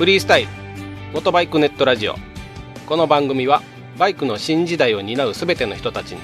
[0.00, 0.48] フリースタイル
[1.12, 2.14] 元バイクネットラジオ。
[2.86, 3.62] この番組は
[3.98, 6.22] バイクの新時代を担う全ての人たちに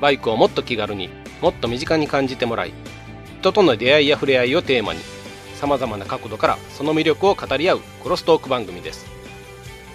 [0.00, 1.08] バイクをもっと気軽に
[1.40, 2.72] もっと身近に感じてもらい
[3.38, 5.00] 人との出会いや触れ合いをテーマに
[5.54, 9.06] さまざまな角度からその魅力を語り合うクロストーク番組です。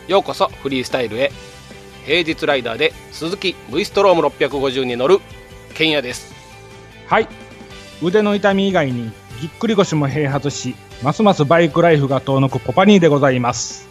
[0.08, 1.34] ようこそフリースタイルへ。
[2.06, 5.20] 平日ライダーで鈴木 V ストローム650に乗る
[5.74, 6.34] ケンヤです。
[7.08, 7.28] はい。
[8.02, 13.88] 腕の痛み以外にぎっくり腰も併発しますますバイクライフが遠のくポパニーでございます。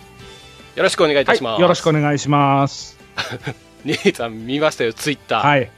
[0.75, 2.99] よろしくお願いいたします、はい、よろしくお願いします。
[3.85, 5.47] 兄さん見ましたよツイッター。
[5.47, 5.71] はい。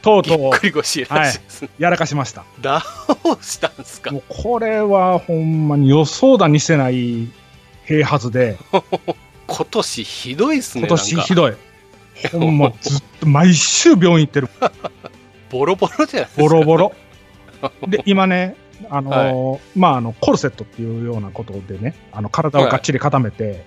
[0.00, 0.38] とうとう。
[0.38, 2.44] ぎっくり腰らしいですね、やらかしました。
[2.60, 7.28] どうしたんですかもうこれはほんまに予想だにしてない
[7.86, 8.56] 併発で。
[9.46, 11.54] 今年ひどいっすね今年ひどい。
[12.32, 14.48] ほんま ずっと毎週病院行ってる。
[15.50, 16.42] ボロボロじゃないですか。
[16.42, 16.92] ボロボロ。
[17.88, 18.54] で今ね
[18.90, 23.64] あのーはい、まあ、あの、コルセットっていうようなことでね、あの、体をがっちり固めて、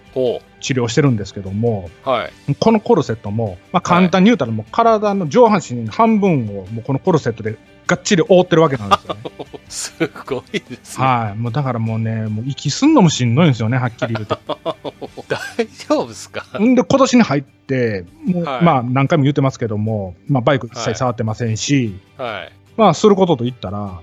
[0.62, 9.22] 治療してるんですけども、はい、このコルセットも、まあ、簡単に言うたら、もう体の上半身半分を、もうこのコルセットでがっちり覆ってるわけなんですよ、ね。
[9.70, 11.06] すごいですね。
[11.06, 11.38] はい。
[11.38, 14.40] もうだからもうね、もう息すんのもしんどいんですよね、はっきり言うと。
[15.28, 16.46] 大丈夫ですか？
[16.60, 22.52] んで、今年に入って、もう、はい、まあ、何回も言ってますけども、まあ、バイク一切触ってませんし、はい。
[22.78, 24.00] まあ、することと言ったら、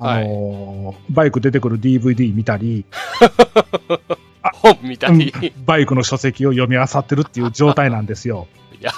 [0.00, 2.84] あのー、バイク出てくる DVD 見たり、
[4.54, 8.46] 本見たり、うん、バイクの書籍を読み漁ってるっていう状態なんですよ。
[8.80, 8.92] いや、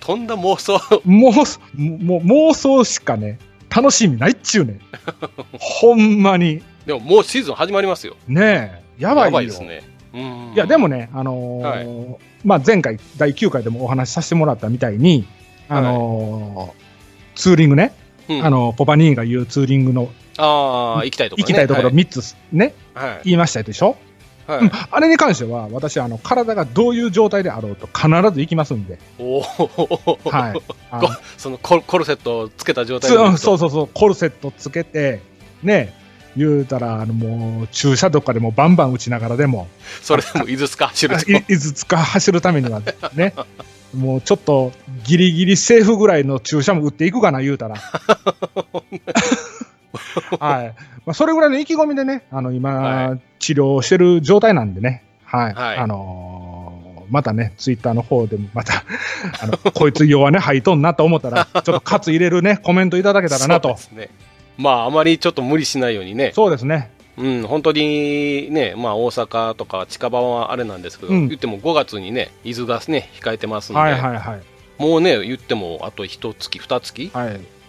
[0.00, 0.76] とんだ妄想。
[0.76, 3.38] 妄もう妄想しかね、
[3.74, 4.80] 楽しみないっちゅうね
[5.58, 6.62] ほんまに。
[6.86, 8.16] でももうシーズン始まりますよ。
[8.28, 9.26] ねえ、やばいよ。
[9.26, 9.94] やばいですね。
[10.54, 15.26] いや、でもね、あのーはい、まあ、前回、第9回でもお話しさせてもらったみたいに、
[15.68, 16.70] あのーはい、
[17.34, 17.92] ツーリングね、
[18.28, 20.08] うん、あのポパニーが言うツーリングの
[20.38, 23.96] ああ、行きたいところ、ね、行きたいところ3つね、はい、言いましたでしょ、
[24.46, 28.98] はい、うん、あれに関しては、私、あの、体がどういう状態であろうと必ず行きますんで。
[29.18, 30.60] おお、はい。
[31.38, 33.16] そのコルセットをつけた状態で。
[33.38, 35.20] そうそうそう、コルセットつけて、
[35.62, 35.94] ね、
[36.36, 39.68] 言うたら、あの、もう、駐車とかでもバンバン打ちながらでも。
[40.02, 42.82] それでも、伊豆塚走る伊豆塚走るためには
[43.14, 43.34] ね、
[43.94, 44.72] もうちょっと
[45.04, 47.76] ギリギリセーフぐらいの注射も打っていくかな、言うたら。
[50.40, 50.74] はい。
[51.06, 55.04] まあ、それぐらいの意気込みでね、あの、今、はい、治療してる状態なんでね。
[55.24, 55.54] はい。
[55.54, 58.84] はい、あのー、またね、ツイッターの方でも、また、
[59.42, 63.70] あの、こいつ弱ね、吐いとんなと思ったら、 ちょっと喝入れるね、コメントいただけたらなと。
[63.70, 64.08] そうですね。
[64.56, 66.32] まあ、あまりちょっと無理しないようにね。
[66.34, 66.90] そうですね。
[67.16, 77.10] うん、本当にね、まあ、大阪とか近場はあれなんですけど、うん、言っても5月にね、伊豆がね、控えてますんで、はいはいはい、もうね、言ってもあと1月、2月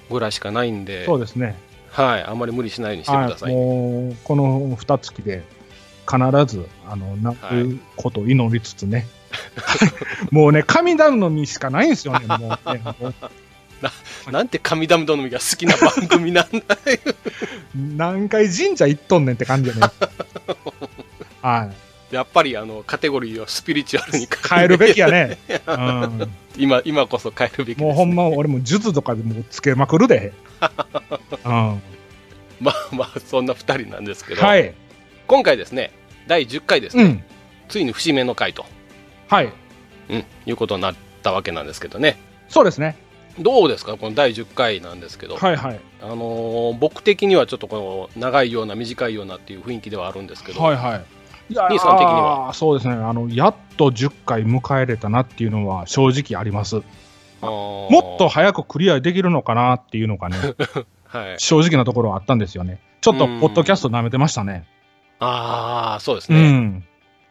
[0.10, 1.56] ぐらいしかないんで、そうですね。
[1.96, 5.44] はい、あんまり無理しないようにしてください、はい、もうこの2月で
[6.06, 9.08] 必ずあのなくことを祈りつつね、
[9.56, 9.86] は
[10.32, 12.82] い、 もうね、神頼みしかないんですよね、もうね。
[13.82, 13.92] な
[14.32, 16.66] なんて神頼みが好きな番組なんだよ
[17.76, 19.88] 何回神社行っとんねんって感じでね。
[21.42, 21.85] はい。
[22.12, 24.78] やっぱりあのカテゴリーをスピリチュアルに変える。
[24.78, 25.38] べきやね。
[25.68, 30.34] うん、今今こそ変えるべき、ね、もうほんま俺も術とかでもつけまくるで。
[31.46, 31.82] うん、
[32.62, 34.74] まあまあそんな2人なんですけど、はい、
[35.28, 35.92] 今回ですね
[36.28, 37.24] 第10回ですね、うん、
[37.68, 38.66] ついに節目の回と、
[39.28, 39.50] はい。
[40.10, 42.18] うん、いうことになったわけなんですけどね。
[42.48, 42.96] そうですね。
[43.40, 43.98] どうですか？
[43.98, 45.80] この第10回なんですけど、はいはい。
[46.02, 51.06] あのー、僕的にはちょっとこの長いような短いようなっていう雰囲気ではあるんですけど、はいはい
[51.50, 52.52] 兄さん的には。
[52.54, 52.94] そうですね。
[52.94, 56.82] あのやっと10回迎えれたなっていうのは正直あります。
[57.42, 60.38] もっと早くクリアできるのかなっていうのがね、
[61.06, 62.80] はい、正直なところはあったんですよね。
[63.02, 64.66] ちょっとポッドキャスト舐めてましたね。
[65.20, 66.84] ああそうですね、うん、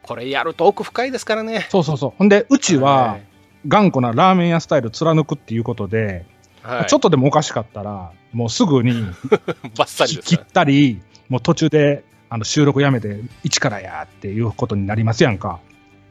[0.02, 1.66] これやると奥深いですからね。
[1.68, 2.12] そうそうそう。
[2.16, 3.22] ほんでうちは、はい。
[3.66, 6.26] 頑固なラーメン屋スタイル貫くっていうことで、
[6.62, 8.92] はい、ちょっとでもおかしかったら、もうすぐに
[9.76, 15.60] バッサリ切ったり、もう途中であの収録やめて、一からやっていうことになりますやんか。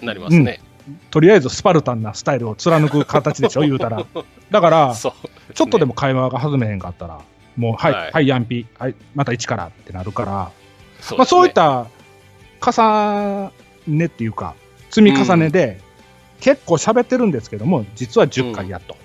[0.01, 4.05] なりますね、うん、とりあえずスパルタンなスタイルを貫く形でしょ、 言うたら。
[4.49, 5.11] だから、ね、ちょ
[5.65, 7.19] っとでも会話が弾めへんかったら、
[7.57, 10.51] もう、はい、はい、はい、ヤンピ、はい、また一からってなるから、
[11.01, 11.87] そう、ね,、まあ、そういった
[12.65, 13.51] 重
[13.87, 14.55] ねっていうか、
[14.91, 15.81] 積み重ねで、
[16.39, 18.99] 結構喋ってるんですけども、実は10回やと、うん、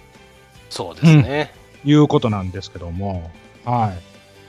[0.71, 1.51] そうですね、
[1.85, 3.33] うん、いうことなんですけども、
[3.65, 4.08] はい。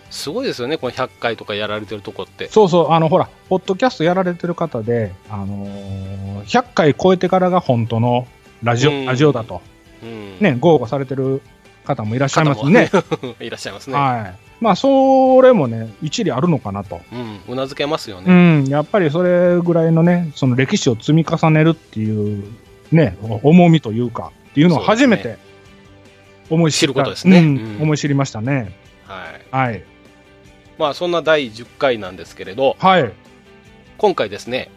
[0.10, 2.48] すごいですよね、この100回とかやられてるとこって。
[2.50, 8.28] そうそう、あの、ほら、ポッドキャストやられてる方で、あのー、100回超えてからが本当の
[8.64, 9.62] ラジオ、うん、ラジオだと、
[10.04, 11.42] うん、ね、豪語されてる
[11.86, 12.90] 方もいらっしゃいますね。
[13.40, 13.98] いらっしゃいますね。
[13.98, 14.50] はい。
[14.60, 17.02] まあ、それもね、一理あるのかなと。
[17.12, 18.62] うん、うなずけますようね。
[18.62, 22.44] ん、やっぱりそれぐらいのね、その歴史を積み重ねるっていう、
[22.92, 25.38] ね、重みというか、っていうのを初めて
[26.50, 28.76] 思い知った知ることですねうんうん思い知りましたね。
[29.52, 29.70] はい。
[29.70, 29.84] はい。
[30.80, 33.12] まあ、そんな第10回なんですけれど、はい。
[33.98, 34.72] 今回ですね、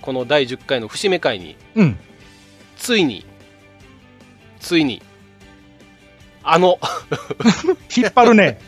[0.00, 1.98] この第10回の節目会に、うん。
[2.76, 3.26] ついに、
[4.60, 5.02] ついに、
[6.44, 6.78] あの、
[7.94, 8.60] 引っ張るね。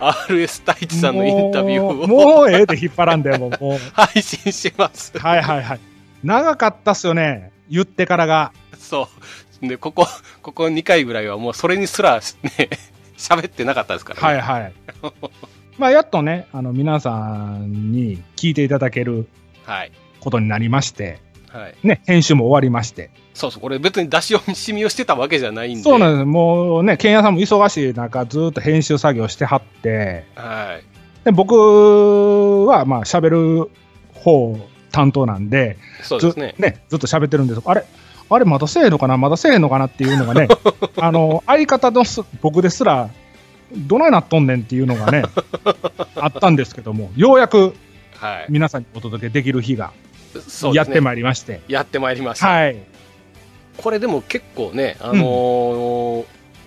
[0.00, 3.50] RS 太一さんのインタビューをもうええで引っ張らんでもう。
[3.62, 5.18] もう 配信します。
[5.18, 5.80] はいはいはい。
[6.24, 7.52] 長かったっすよね。
[7.68, 8.52] 言ってからが。
[8.78, 9.08] そ
[9.62, 9.68] う。
[9.68, 10.06] で、ここ、
[10.40, 12.70] ここ2回ぐらいはもうそれにすらね、
[13.18, 14.40] 喋ってなかったですから、ね。
[14.40, 14.72] はいはい。
[15.78, 19.28] まあ、やっとね、あの、皆さんに聞いていただける
[19.64, 19.92] はい。
[20.20, 21.20] ことになりまして、
[21.50, 21.74] はい。
[21.86, 23.10] ね、編集も終わりまして。
[23.34, 25.82] そうそう、これ別に出し惜しみをしてたわけじゃないんで。
[25.82, 26.24] そうなんです。
[26.24, 31.24] もうね、ケンヤさんも忙しい中、ずっと編集作業してはって、はい。
[31.24, 33.70] で僕は、まあ、喋る
[34.14, 34.58] 方
[34.90, 36.54] 担当なんで、そうですね。
[36.58, 37.84] ずずっと喋ってるんですあれ
[38.30, 40.48] あれ、まだせえへんのかなまだせえへんのかなっていうのがね、
[40.98, 43.10] あの、相方のす僕ですら、
[43.76, 45.22] どないなっとんねんっていうのがね、
[46.16, 47.74] あったんですけども、ようやく
[48.16, 48.46] はい。
[48.48, 49.92] 皆さんにお届けできる日が。
[50.74, 52.48] やってまいりまして、やってまいりました。
[52.48, 52.76] はい。
[53.76, 56.24] これでも結構ね、あのー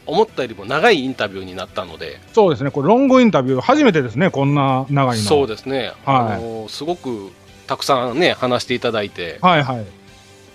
[0.07, 5.23] 思ったよりも長いインタビューになったので、そうですね、これ、ロングインタビュー、初めてですね、こんな長いの。
[5.23, 7.31] そうですね、はいあのーすごく
[7.67, 9.85] たくさんね、話していただいて、はいはい。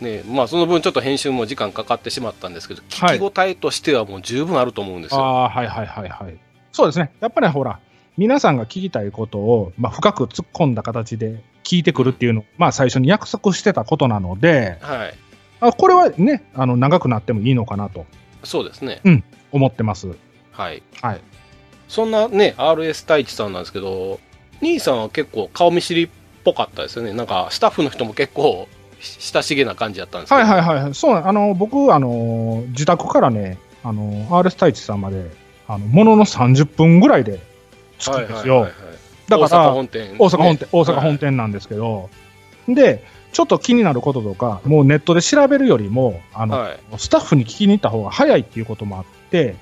[0.01, 5.21] ね、まあその分ちょっと編集も時間かかってしまったんですけど、はい聞き応えとしてはもう十分あると思うんですよ。
[5.21, 6.39] ああ、はいはいはいはい。
[6.73, 7.81] そうですね、やっぱりほら、
[8.17, 15.15] 皆さんが聞きたいことを、まあ、深く突っ込んだ形で聞いてくるっていうのを、まあ、最初に約束してたことなので、はい。
[15.61, 18.05] あこれはね、あの長くなってもいいのかなと
[18.45, 19.01] そうですね。
[19.53, 20.09] 思ってます。
[20.53, 20.83] はい。
[21.03, 21.21] はい。
[21.89, 24.21] そんなね、RS 太一さんなんですけど、
[24.61, 26.09] 兄さんは結構顔見知りっ
[26.45, 27.13] ぽかったですよね。
[27.13, 28.76] なんかスタッフの人も結構し
[29.21, 30.41] 親しげな感じだったんですけど。
[30.43, 30.95] はいはいはいはい。
[30.95, 35.31] そうなあの、僕、あの、自宅からね、あの、RS 太一さんまで、
[35.69, 37.41] あの、ものの30分ぐらいで
[37.99, 38.69] 着くんですよ。
[39.29, 42.11] 大阪本店、大阪本店、大阪はい本店なんですけど、
[42.69, 46.79] で、ちょっと気になることとか、もうネットで調べるよりも、あの、はい。
[46.99, 49.57] スタッフに聞きに行った方が早いっていうこともあって、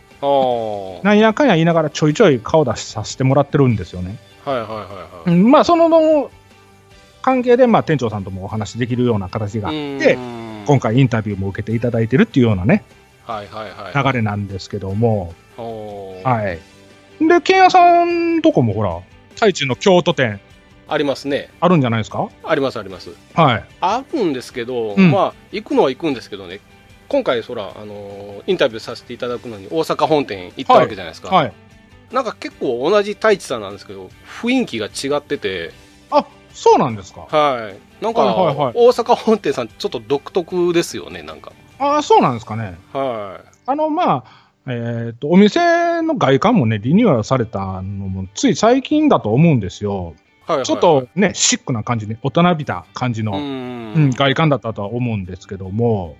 [1.02, 4.18] なんやかんや言いながらちょいちょい顔出しさせてもらってるんですよね。
[4.44, 5.30] はいはいはい。
[5.30, 6.30] うんまあ、その
[7.24, 12.84] 関係で、まあ、店長さんともお話できるような形があってう、ん今回インタビューも受けていただいてるっていうようなね、
[13.24, 14.04] はいはいはい。
[14.04, 16.58] 流れなんですけども、は
[17.20, 17.26] い。
[17.26, 19.00] で、ケンヤさんとこもほら、
[19.34, 20.40] 太一の京都店
[20.86, 21.50] ありますね。
[21.60, 22.28] あるんじゃないですか？
[22.44, 23.10] ありますあります。
[23.34, 23.64] はい。
[23.80, 26.60] あるんですけど、うんまあ、行くのは行くんですけどね、
[27.08, 31.34] 今回、そら、あのーインタビューさせていただくのに大阪本店行ったわけじゃないですか。
[31.34, 31.52] はい。
[32.12, 34.10] なんか結構同じ太一さんなんですけど、
[34.42, 35.72] 雰囲気が違ってて、
[36.10, 37.26] あ、そうなんですか？
[37.36, 38.02] はい。
[38.02, 41.52] なんか、はいはいはい大阪本店さん、ちょっと独特ですよね、なんか。
[41.78, 42.78] あそうなんですかね。
[42.92, 44.24] はあの、まあ、
[44.66, 49.92] えっ、と、お店の外観もね、リニューアルされたのも、つい最近だと思うんですよ。
[49.92, 49.96] い。
[49.96, 50.12] はい
[50.46, 54.10] はいはいちょっと、ね、シックな感じで、大人びた感じの、ううんん。
[54.10, 56.16] 外観だったとは思うんですけども。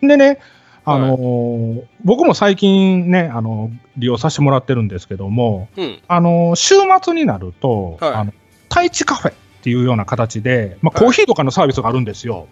[0.00, 0.38] でね、
[0.84, 6.02] あのー僕も最近ね、あの利用させてもらってるんですけども、うん。
[6.08, 8.32] あの週末になると、はいあの、
[8.68, 12.48] 太一カフェっていうような形で、まあ、はいコーヒーとかのサービスがあるんですよ。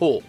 [0.00, 0.20] ほ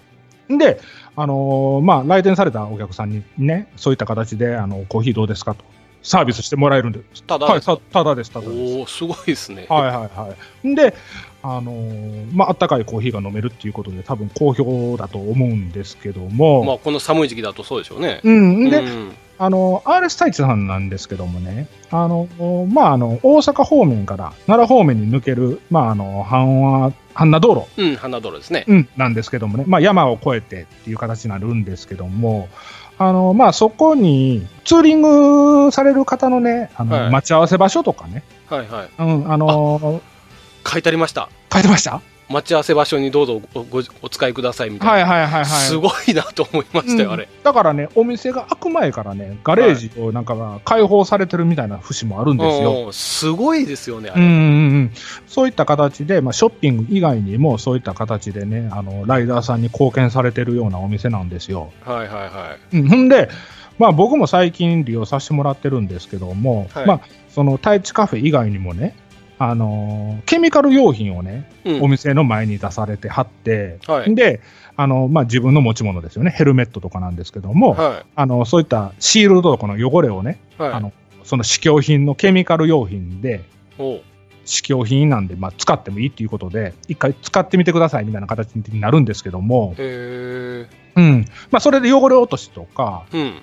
[0.49, 0.79] で、
[1.15, 5.63] あのーまあ、来店されたお客さんにね、そういった形で、あの、コーヒーどうですかと、
[6.03, 7.21] サービスしてもらえるんです。
[7.21, 7.23] う。
[7.23, 8.77] ただ、はい、たただです、ただです。
[8.77, 9.65] おおすごいですね。
[9.67, 10.75] はいはいはい。
[10.75, 10.93] で、
[11.41, 18.21] あのーまあ、あったかいコーヒーが飲めるっていうことで、多分好評だと思うんですけども、まあ、この寒い時期だとそうでしょうね。
[18.23, 22.27] うん、で、うんあの、RS 太一さんなんですけどもね、あの、
[22.71, 28.65] まあ、あの、大阪方面から奈良方面に抜ける、まあ、あの、阪和、阪奈道路、うん、花泥ですね。
[28.67, 32.49] うん、なんですけどもね、まあ、山を越えてっていう形になるんですけども、
[32.99, 38.89] あの、まあ、そこに、ツーリングされる方のね、あの、はい待ち合わせ場所とかね、はいはい。
[38.99, 40.01] うん、あの
[40.67, 41.29] 書いてありました。
[41.51, 41.99] 書いてました？
[42.31, 43.41] 待ち合わせ場所にどうぞ
[44.01, 44.93] お使いくださいみたいな。
[44.93, 45.45] はいはいはいはい。
[45.45, 47.27] すごいなと思いましたよ、うんあれ。
[47.43, 52.85] だからね、お店が開く前からね、ガレージをなんかが開放されてるみたいな節もあるんですよ。
[52.85, 54.21] うんすごいですよね、あれ。
[54.21, 54.39] うんうんう
[54.79, 54.91] ん、
[55.27, 61.71] そういった形で、まあ、ショッピング以外にもそういった形でね、あのライダーさんに貢献されてるようなお店なんですよ。
[61.85, 62.77] はいはいはい。
[62.77, 63.29] うん、ほんで、
[63.77, 68.95] まあ、僕も最近利用させてもらってるんですけども、はいまあ、その太一カフェ以外にもね、
[69.43, 71.83] あのーケミカル用品をね、うん。
[71.83, 74.13] お店の前に出されて貼って、はい。
[74.13, 74.39] で、
[74.75, 80.61] あのまあ、自分の持ち物ですよね、ヘルメットとかなんですけども、はあのそういったシールドとかの汚れをね、い。
[80.61, 80.73] はい。
[80.73, 80.93] あの
[81.23, 83.43] その試供品のケミカル用品で、
[84.45, 91.25] 試供品なんで、まあ、使ってもいいっていうことで、一回使ってみてくださいみたいな形になるんですけども、へうん。
[91.49, 93.41] まあ、それで汚れ落としとか、うん。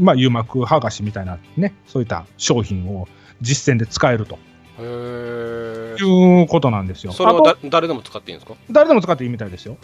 [0.00, 3.06] まあ、油膜剥がしみたいなね、そういった商品を
[3.42, 4.38] 実践で使えると
[4.82, 7.12] いうことなんですよ。
[7.12, 8.56] それはあとだ誰でも使っていいんですか？
[8.70, 9.76] 誰でも使っていいみたいですよ。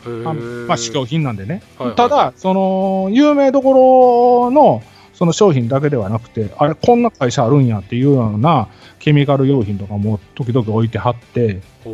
[0.67, 1.63] まあ、試供品なんでね。
[1.79, 1.97] はいはい。
[1.97, 4.83] ただ、その、有名どころの、
[5.15, 8.69] その商品だけではなくて、あれ、こんな会社あるんやっていうような
[8.99, 11.93] ケミカル用品とかも時々置いてはって、おう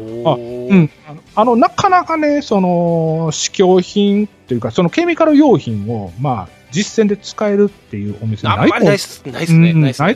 [0.70, 0.90] ーん、
[1.34, 8.70] あのなかなかね、その試供品っていうか、そのケミカル用品を、まあ、実践で使えるっていうお店ない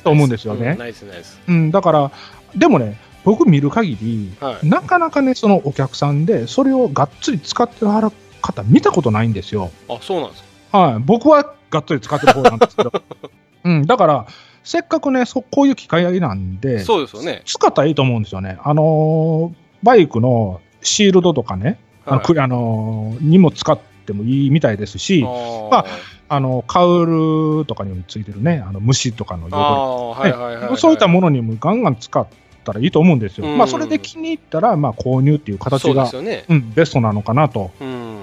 [0.00, 0.70] と思うんですよね。
[0.70, 1.40] うんないっすないっす。
[1.48, 2.10] うん、だから、
[2.56, 4.68] でもね、僕見る限り、はい。
[4.68, 9.70] なかなかね、そのお客さんで、それをがっつり使ってはる方、見たことないんですよ。
[9.88, 10.78] あ、そうなんですか。
[10.78, 12.92] はい、僕はがっつり使ってる方なんですけど、
[13.64, 14.26] うん、だから、
[14.64, 17.42] せっかくね、そこういう機会なんで、そうですよね。
[17.44, 18.58] 使ったらいいと思うんですよね。
[18.62, 25.86] あのーバイクのシールドとかね、あのはいくあのーにも使ってもいいみたいですし、あーまあ
[26.28, 30.76] あのカウルとかにもついてるね、あの虫とかの汚れ、あーはいはいはいはい。
[30.76, 32.24] そういったものにもガンガン使っ
[32.62, 33.46] たらいいと思うんですよ。
[33.46, 36.44] うんまあ、それで気に入ったら、まあ、購入っていう形がそうね。
[36.48, 38.20] うん、ベストなのかなとうん。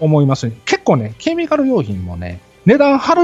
[0.00, 0.50] 思います。
[0.64, 3.14] 結構ね、ケミカル用品もね、値段張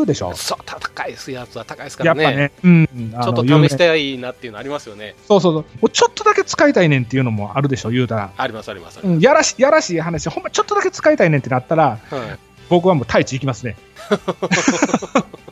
[0.00, 0.34] るでしょ。
[0.34, 2.22] そう、高いですやつは高いですからね。
[2.22, 5.14] やっぱね、うん、あちょっと試したいなっていうのありますよね。
[5.26, 5.62] そうそうそう。
[5.62, 8.30] もうちょっとだけ使いたいねんっていうのもあるでしょ、言うたら。
[8.36, 9.00] ありますあります。
[9.02, 13.76] うん、やらしやらしい話、ほんまちょっとだけ使いたいねんってなったら、はい僕はもう太一行きますね。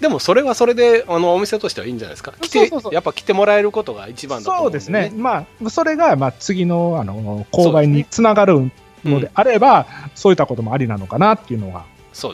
[0.00, 2.32] でもそれはそれであのお店としてはいいんじゃないですか。
[2.40, 5.12] 来てそうそうそうやっぱ来てもらえることが一番だと思そううんでですね。。
[5.16, 8.70] まあ、それが、まあ、次の、あの、購買につながるの
[9.04, 11.84] うんであれば、そういったこともありなのかなっていうのが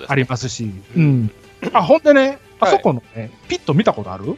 [0.08, 1.30] ありますし、うん。
[1.72, 4.36] あ、ほんでね、あそこのね、ピット見たことある？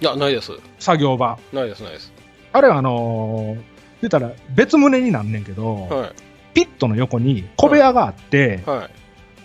[0.00, 0.52] いや、ないです。
[0.78, 1.38] 作業場。
[1.52, 2.12] ないです、ないです。
[2.52, 6.12] あれはあのー言ったら別棟になんねんけど、は
[6.54, 8.70] ピットの横に小部屋があって、い。
[8.70, 8.90] はい。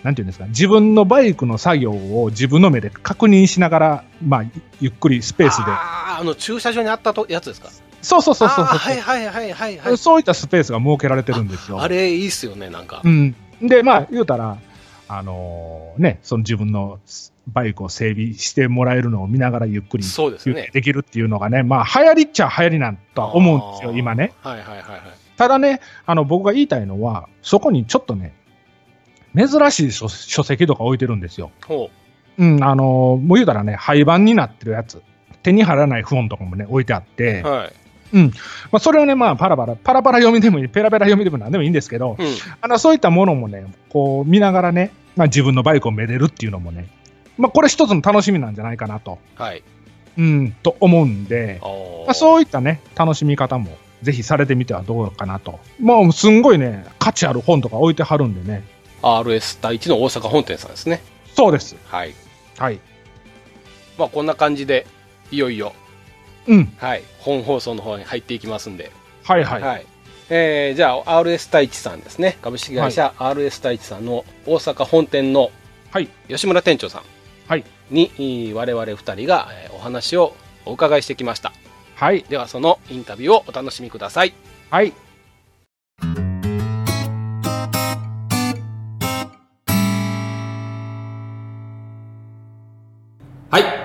[0.03, 5.63] なんていうんですか、自分のバイクの作業を自分の目で確認しながら、まあ、ゆゆっくりスペースで。
[5.67, 7.69] ああ、あの駐車場にあったとやつですか？
[8.01, 9.97] そうそうそうそうあーはいはいはいはいはい。
[9.97, 11.81] そういったスペースが設けられてるんですよ。
[11.81, 13.01] あれいいっすよね、なんか。
[13.03, 13.33] うん。
[13.61, 14.57] で、まあ、言うたら、
[15.07, 16.99] あのーね、その自分の
[17.47, 20.69] バイクを整備してもらえるのを見ながらゆっくりそうですね。
[20.73, 24.33] できるっていうのがね、まあ、流行りっちゃ流行りなんとは思うんですよ、今ね。
[24.41, 25.01] はいはいはいはい。
[25.37, 28.33] ただね、あの、僕が言いたいのは、そこにちょっとね、
[29.35, 31.51] 珍しい書書籍とか置いてるんですよ。
[31.65, 31.89] ほ
[32.37, 32.85] うん、あのー
[33.17, 35.01] もう言うたらね、廃盤になってるやつ。
[35.43, 37.47] 手に入らない本とかもね、置いてあって、う。
[37.47, 37.73] はい。
[38.71, 42.27] まあ、それをね、まあ、パラパラ、パラパラ読みでもいい、ペラペラ読みでもなんでもいいんですけど、うん。
[42.61, 46.87] あの、そういったものもね、こう、見ながらね、まあ、自分のバイクをめでるっていうのもね、
[47.37, 49.63] まあ、これ一つの楽しみなんじゃないかなと、はい。
[50.17, 51.59] うん、と思うんで、
[52.05, 55.59] まあ、そういったね、楽しみ方も、ぜひされてみてはどうかなと。
[55.79, 58.63] もう、すんごいね、価値ある本とか置いてはるんでね、
[59.03, 61.01] RS 第一の大阪本店さんですね。
[61.35, 61.75] そうです。
[61.85, 62.13] はい。
[62.57, 62.79] はい。
[63.97, 64.87] まあこんな感じで、
[65.31, 65.73] いよいよ、
[66.47, 66.73] うん。
[66.77, 68.91] はい、本放送の方に入っていきますんで、
[69.23, 69.61] はいはい。
[69.61, 69.85] はい。
[70.29, 75.51] えーじゃあ RS 太一さんですね株式会社 RS 太一さんの大阪本店の
[75.91, 76.07] はい。
[76.29, 77.01] 吉村店長さん
[77.47, 80.33] はいに、えー我々2人がえーお話を
[80.65, 81.51] お伺いしてきました
[81.95, 82.23] はい。
[82.29, 84.33] ではそのインタビューをお楽しみください
[84.69, 84.93] はい。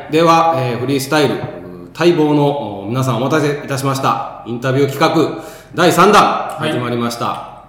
[0.08, 1.34] いでは、えーフリースタイル
[1.98, 4.44] 待望のお皆さんお待たせいたしました。
[4.46, 6.70] インタビュー企画第3弾い。
[6.72, 7.64] 始まりました、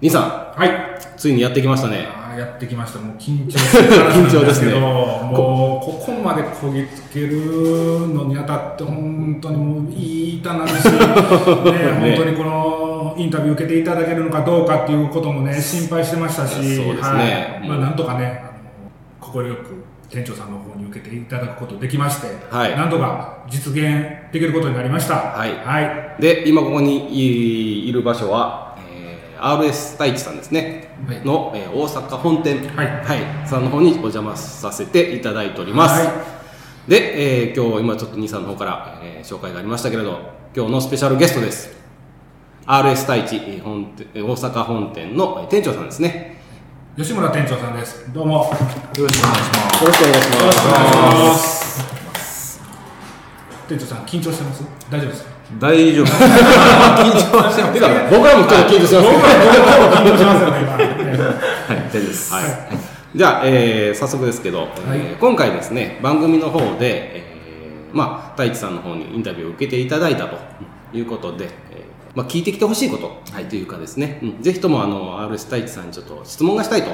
[0.00, 0.68] 兄さはい。
[0.68, 0.72] ん
[1.16, 2.06] ついにやってきましたね。
[2.38, 3.00] やってきました。
[3.00, 4.68] もう緊張してるからなん 緊張ですね。
[4.68, 10.92] けどもうここまでこぎつけるのにあたって本当にもういい板なんですよ。
[11.00, 16.62] ね本当にこのインタビュー受けていただけるのかどうかっていうこともね心配してましたし、そう
[16.96, 17.58] ですね。
[17.60, 17.68] はい。
[17.68, 18.42] まあなんとかね
[19.20, 22.76] 快く店長さんの方に受けていただくことできまして、はい。
[22.76, 25.14] なんとか実現できることになりました。
[25.14, 25.54] はい。
[25.64, 26.20] はい。
[26.20, 30.94] で今ここにいいる場所は、えー RS 太一さんですね。
[31.06, 31.24] はい。
[31.24, 33.48] の、えー大阪本店、はい。
[33.48, 36.12] さんの方にお邪魔させていただいております、は
[36.86, 36.90] い。
[36.90, 40.18] で、えー今日今ちょっと兄さんの方から、えー紹介がありましたけれど
[40.56, 41.70] 今日のスペシャルゲストです。
[42.66, 46.39] RS 太一えー本大阪本店のえー店長さんですね
[46.96, 48.12] 吉村店長さんです。
[48.12, 48.34] どうも。
[48.34, 48.58] よろし
[48.94, 49.82] くお願いします。
[49.82, 52.60] よろしくお願いしよろしくお願いしまます。
[53.68, 54.64] 店長さん、緊張してます？
[54.90, 55.30] 大丈夫ですか？
[55.60, 56.06] 大丈夫。
[56.10, 56.12] 緊
[57.12, 59.08] 張してますてか僕らもちょっと緊張してますけど
[60.10, 60.72] 緊張しますよね、今。
[60.72, 62.32] はい、大丈夫です。
[62.34, 62.44] はい、
[63.14, 70.36] じゃあ、えー早速ですけど、えーはい今回ですね番組の方で、えーまあ、太一さんの方にインタビューを受けていただいたと
[70.92, 71.69] いうことで、えー、
[72.14, 76.90] まあ、聞いてきてほしいこと、はい、というかですね、うん、ぜひともあの RS 太一さんにちょっと質問がしたいと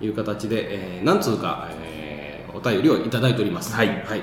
[0.00, 3.74] いう形で、えー、何通か、えー、お便りをいただいております。
[3.74, 3.88] はい。
[3.88, 4.22] はい、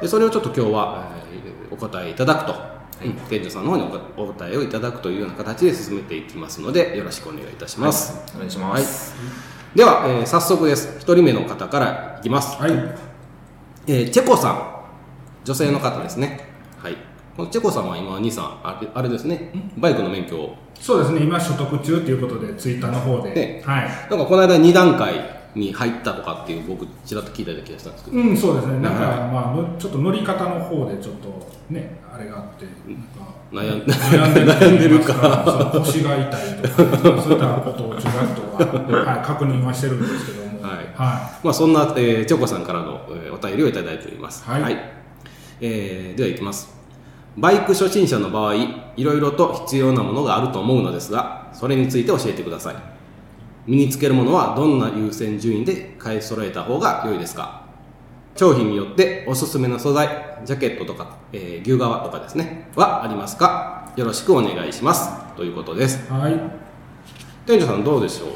[0.00, 2.52] でそれをちょっと今日は、えー、お答えいただくと。
[2.52, 3.84] はい、店長さんの方に
[4.16, 9.18] お答えをいただくというような形で進めていきますのでよろしくお願いいたします、はい、お願いします、は
[9.74, 10.98] い、では、えー、早速です。
[10.98, 12.62] 1人目の方からいきます。
[12.62, 12.70] はい、
[13.88, 14.72] えー、チェコさん。
[15.44, 16.46] 女性の方ですね。
[16.80, 19.50] はいこのチェコさんは今兄さんあれあれですね。
[19.78, 20.56] バイクの免許を。
[20.78, 21.22] そうですね。
[21.22, 23.88] 今所得中ということでツイッターの方で、はい。
[24.10, 25.14] なんかこの間2段階
[25.54, 28.18] に入ったとかっていう僕ちらっと聞いたような気がしたんですけど。
[28.18, 28.80] うんそうですね。
[28.80, 28.98] なんか、
[29.32, 31.28] まあちょっと乗り方の方でちょっと
[31.70, 32.66] ねあれがあって
[33.50, 40.62] 悩ん悩んでるか腰が痛いとかそういったことをちらっとは、 はい、確認はしてるんですけども。
[40.62, 40.86] はい、はい、
[41.46, 44.44] まあそんな、えー、チョコさんからの、えー、お便りをいただいております。
[44.44, 44.78] はい、はい、
[45.60, 46.81] えー、ではいきます
[47.38, 52.76] バイク初心者の場合いろいろと必要なものがあると思うのですがそれについて教えてください。
[53.66, 57.62] 身につけるものはどんな優先順位で買い揃えた方が良いですか？
[58.36, 60.08] 商品によっておすすめの素材
[60.44, 63.92] ジャケットとか、えー、牛革とかですねはありますか？
[63.96, 65.10] よろしくお願いします。
[65.36, 66.10] ということです。
[66.10, 66.40] はい。
[67.46, 68.26] 店長さんどうでしょ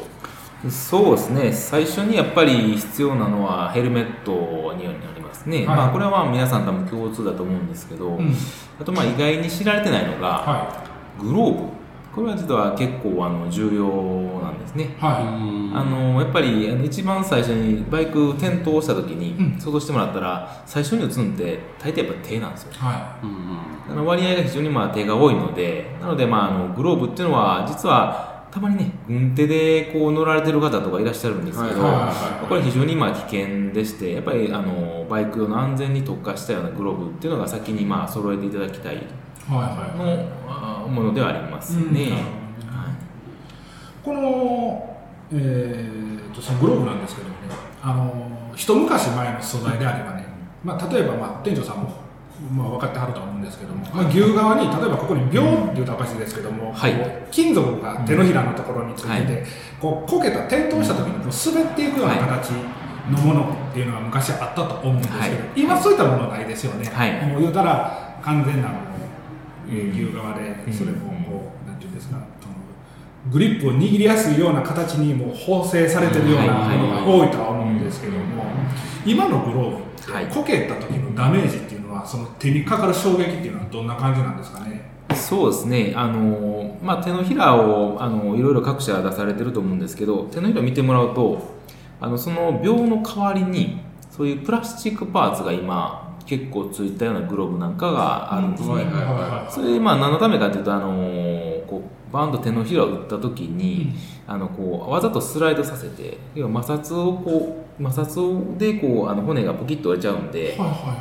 [0.66, 0.70] う？
[0.70, 1.52] そうですね。
[1.52, 5.15] 最初にやっぱり必要なのはヘルメットになり
[5.46, 8.34] ね、はい、まあ、これは皆さん多分共通だと思うんですけど、うん、
[8.80, 10.84] あとまあ意外に知られてないのが、は
[11.18, 11.76] い、グローブ。
[12.16, 31.82] これは実は結構あの重要なんですね、はい、あのやっぱりあの一番最初にバイク転倒した時に想像してもらったら最初に打つのって大抵やっぱ手なんですよ、はい、あの割合が非常にまあ手が多いのでなのでまああのグローブっていうのは実はたまにね軍手でこう乗られてる方とかいらっしゃるんですけど、
[32.48, 39.02] これ非常にまあ危険でしてやっぱりあのバイク用の安全に特化したようなグローブっていうのが先にまあ揃えていただきたい
[39.50, 42.12] のものではありますね。
[44.02, 44.96] この、
[45.32, 47.40] えーと、そのグローブなんですけどもね
[47.82, 50.24] あの一昔前の素材であればね、
[50.64, 51.92] まあ、例えば、まあ、店長さんも、
[52.54, 56.92] まあ、分かってはると思うんですけども、まあ、牛側に例えばここに「秒」っていうとおかしいですけども、はい、
[57.30, 59.44] 金属が手のひらのところについてて、はい、
[59.80, 62.52] こうこけた転倒した時にこう滑っていくような形、
[63.10, 68.70] のものっていうのは昔あったと思うんですけど、はい、今そういったものないですよね、はい、もう言うたら完全な
[69.68, 72.18] 牛側でそれもこう何て言うんですか
[73.30, 78.44] グリップを握りやすいような形にも縫製されてるようなものが多いとは思うんですけども
[79.04, 81.75] 今のグローブってこけた時のダメージって
[82.06, 84.90] その手にかかる衝撃っていうのはどんな感じなんですかね？
[85.14, 85.92] そうですね。
[85.96, 91.56] あの、まあ、手のひらをあのいろいろ各社出されてると思うんですけど手のひら見てもらうと
[92.00, 98.86] あのその病の代わりにそういうプラスチックパーツが今結構ついたようなグローブなんかがあるんですね。
[99.48, 100.90] それまあ何のためかというとあの
[102.16, 103.94] バンと手のひらを打った時に、
[104.26, 110.56] あのこうわざとスライドさせて要は摩擦をこう摩擦でこうあの骨がポキッと折れちゃうんで、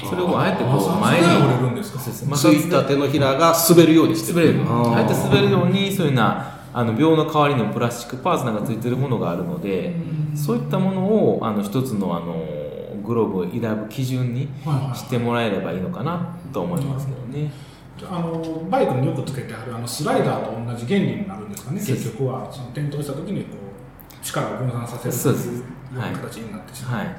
[0.07, 4.61] それをあえてこう前についた手のひらが滑るようにして滑れる。
[4.67, 9.95] あえて滑るようにそういうなあの病の代わりのプラスチックパーツなんかついてるものがあるので、
[10.35, 12.35] そういったものをあの一つのあの
[13.01, 14.49] グローブを選ぶ基準に
[14.93, 17.51] してもらえればいいのかなと思いますけどね。
[18.03, 22.51] あのバイクによくつけてあるあのスライダーと同じ原理になるんですかね、結局は。
[22.51, 23.55] その転倒した時にこ
[24.11, 26.97] う力を分散させるというような形になってしまう。
[26.97, 27.13] はい、な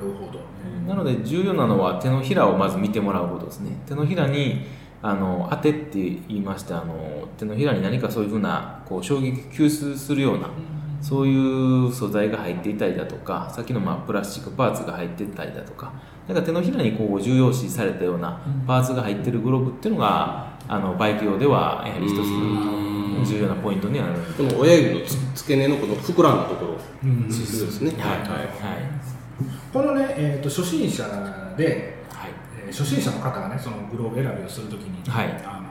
[0.00, 0.44] るほど、ね、
[0.86, 3.70] なので重要なのは手のひらをまず見てもらうことですね。
[3.86, 4.66] 手のひらに
[5.02, 10.50] あの当てって言いましてあの手のひらに何かそういうふうなこう衝撃吸収するような、
[11.00, 15.92] そういう素材が入っていたりだとかさっきのまあプラスチックパーツが入っていたりだとか
[16.30, 22.18] なんか手のひらにこう重要視されたようなパーツが入ってるグローブっていうのがあのバイク用ではやはり一つ
[23.28, 24.20] 重要なポイントにはなる。
[24.34, 26.78] この親指の付け根のこの膨らんだところ。
[27.26, 28.18] ですね、はい。
[28.20, 28.28] はい。
[28.28, 28.48] はい、
[29.72, 31.02] このね、えーと、初心者
[31.56, 32.30] で、はい。
[32.64, 35.68] えー、初心者の方がねそのグローブ選びをするときに、はい、あの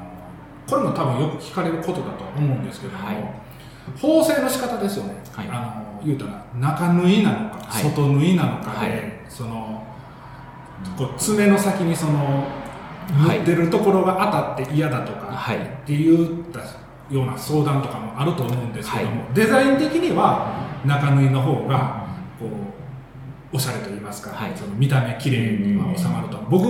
[0.69, 3.15] これも多分よく聞かれることだと思うんですけども、はい。
[3.98, 9.79] 縫製の仕方ですよね、はい、あの言うたら中縫いなのか、はい、外縫いなのかで、はい、その
[10.98, 12.46] こう爪の先にその
[13.26, 15.46] 縫ってるところが当たって嫌だとか、
[15.84, 16.46] っていう
[17.10, 22.08] ような相談とかもあると思うんですけども、デザイン的には中縫いの方が
[22.39, 26.63] こうおしゃれと言いますか、その見た目綺麗には収まると、僕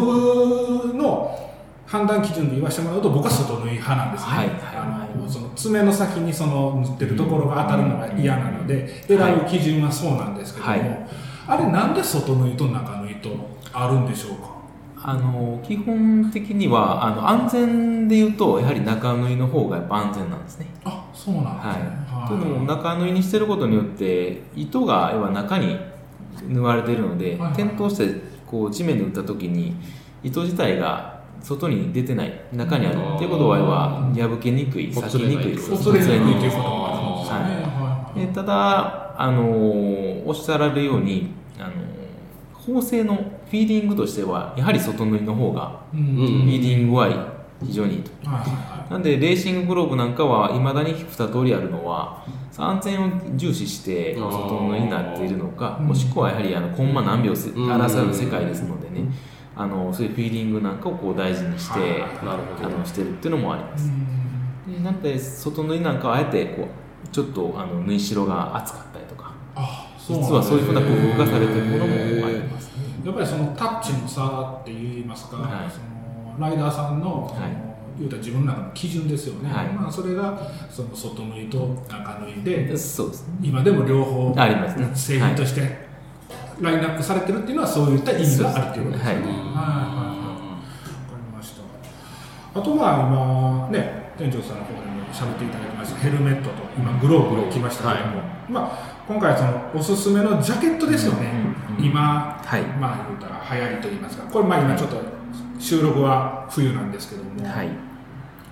[0.96, 1.50] の
[1.90, 11.08] 判断基準で言わせてもらうと僕は外縫い派なんですね、はい、あのその爪の先にその塗ってるところが当たるのが嫌なので選ぶ基準はそうなんですけども、はい、
[11.48, 13.30] あれなんで外縫いと中縫いと
[13.74, 14.60] あるんでしょうか？
[15.02, 20.68] あの基本的にはあの安全でいうとやはり中縫いの方がやっぱ安全なんですね。
[20.84, 21.74] あそうなんですね。
[22.06, 22.38] はい、とい。
[22.38, 25.80] うのも中縫いにしてることによって糸が要は中に
[26.48, 28.14] 縫われているので、はい、転倒して
[28.46, 29.76] こう地面に打った時に
[30.22, 36.62] 糸自体が外に出てない中にあるっていうことはは破けにくい裂きにくいほつれにくいというですね。
[36.62, 39.44] はい、ただあの
[40.28, 41.72] おっしゃられるようにあの
[42.76, 43.18] 縫製の
[43.50, 47.10] フィーディングとしてはやはり外縫いの方がフィーディングは
[47.66, 48.12] 非常にいいと、
[48.90, 52.26] なんでレーシンググローブなんかはいまだに2通りあるのは
[52.58, 59.10] 安全を重視して外縫いになっているのかもしくはやはりあのコンマ何秒争う世界ですのでね。
[59.56, 63.92] あのそういうフィーディングなんかをこう大事にして、あのしてるっていうのもあります。
[64.66, 69.09] でなので外縫いなんかはあえてこうちょっとあの縫い代が厚かったりとか
[70.10, 71.98] 実はそういうふうな工夫がされてるものもあ
[72.30, 72.72] ります、ね、
[73.06, 77.36] やっぱりそのタッチの差っていいますか、はい、そのライダーさんの、はい、
[77.98, 81.58] 言うたら自分の中の基準ですよね、はい、まあ、それがその外縫いと
[81.90, 85.90] 中縫いでそうです、ね、今でも両方あります、ね、製品として
[86.60, 89.16] ラインナップされてるっていうのはそういった意味があるということですね。
[89.16, 89.56] はい、はい、はい、わか
[91.16, 92.60] りました。
[92.60, 96.00] あとまあ今ね店長さんの方でも喋っていただきました。
[96.02, 101.32] ヘルメットと今グローブを着ましたけども、はい、まあ今回そのおすすめのジャケットですよね、
[101.80, 104.24] うん、今、はい、まあ言うたら流行りと言いますか。
[104.32, 105.02] これまあ今ちょっと
[105.60, 107.70] 収録は冬なんですけども、はい、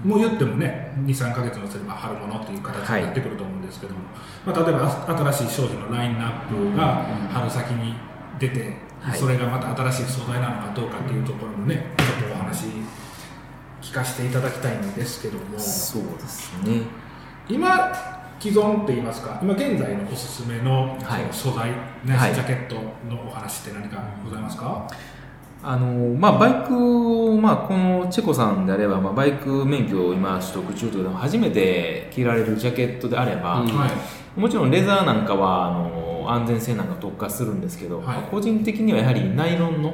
[0.04, 4.00] もう言ってもね23か月もすれば春物っていう形になってくると思うんですけども、
[4.46, 7.94] はい、まあ、例えば新しい商品のラインナップが春先に
[8.40, 12.66] 出て、はい、それがまた新しい素材なのかどうかっていうところもねちょっとお話
[13.80, 15.60] 聞かせていただきたいんですけども。
[15.60, 16.82] そうですね。
[17.48, 20.98] 今既存って言いますか今現在のおすすめの
[21.32, 21.72] 素材、
[22.06, 22.76] ね、はい、ジャケット
[23.10, 24.88] のお話って何かございますか、
[25.64, 39.94] あのまあ、バイクを、まあ、このチェコさんであれば、まあ、バイク免許を今取得中というのは初めて着られるジャケットであれば、うん、もちろんレザーなんかはあの安全性なんか特化するんですけど、はい、個人的にはやはりナイロンの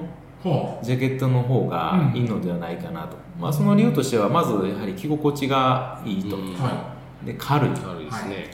[0.84, 6.36] ジャケットの方がいいのではないかなと、うん、まあ、その理由としてはまずやはり着心地がいいと。
[6.36, 6.54] うん。
[6.56, 6.93] はい
[7.26, 7.70] で軽い。
[7.72, 8.52] 軽いですね、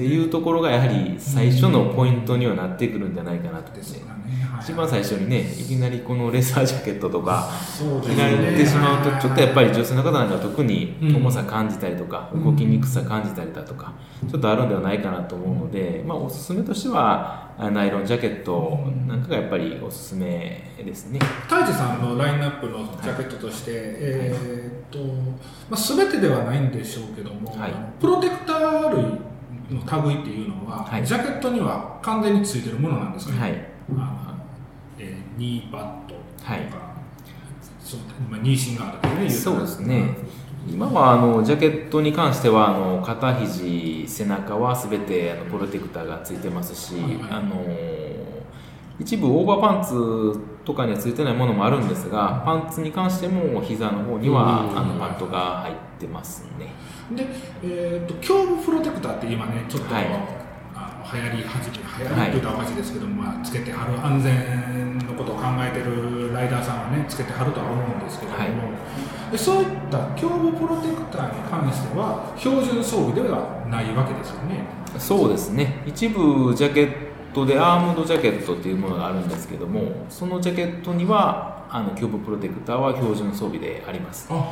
[0.00, 3.82] っていうところがやはり最初のポイントにはなってくるんじゃないかなと、ね、
[4.62, 7.50] 一番最初にねいきなりこのレザージャケットとか
[8.02, 13.92] 着られてしまうとちょっとやっぱり女性の方なんかは特に重さ感じたりとか、動きにくさ感じたりだとか
[14.30, 21.18] ちょっとあるんではないかなと思うので、まあ、おすすめとしてはナイロンジャケットなんかがやっぱりおすすめですね。
[21.18, 24.98] 太一さんのラインナップのジャケットとして、はい、えー、っと、
[25.68, 29.19] まあ、全てではないんでしょうけども、はい、プロテクター類
[29.74, 33.66] の類っていうのは、はい、ジャケットには完全についてるものなんですかね、はい。
[33.98, 34.34] あ
[34.98, 36.60] えー、ニーパッドとか、はい、
[37.82, 40.16] そうまあ、ニーシンガーとかねそうですね、
[40.68, 47.64] 今はあのジャケットに関してはあの肩肘背中はすべてあのプロテクターがついてますし、はいはい、あの
[48.98, 56.72] 一部オーバーパンツとかにはついてないものもあるんですがパンツに関しても膝の方にはあのパッドが入ってますね。
[57.14, 57.26] で、
[57.62, 68.50] えーと、胸部プロテクターって今ねちょっと、はい、あの流行り始め流行りというとおかしいですけども、はい、まあ、つけてはる安全のことを考えてるライダーさんはねつけてはるとは思うんですけども、はい。
[69.32, 74.64] でそういった胸部プロテクターに関しては標準装備ではないわけですよね。
[74.98, 75.82] そうですね。
[75.86, 84.26] 一部ジャケットでアームドジャケットっていうものがあるんですけどもそのジャケットにはあの胸部プロテクターは標準装備であります。
[84.30, 84.46] あなる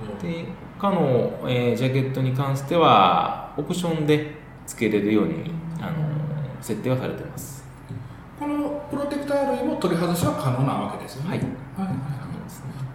[0.00, 0.28] ほど。
[0.28, 0.46] で
[0.78, 4.34] 他の、えー、ジャケットに関してはオプションで
[4.66, 5.92] 付けれるようにあの
[6.60, 7.64] 設定はされてます。
[8.38, 11.30] このプロテクター類も取り外しは可能なわけですよね。
[11.30, 11.86] はい、はい。
[11.88, 12.26] はい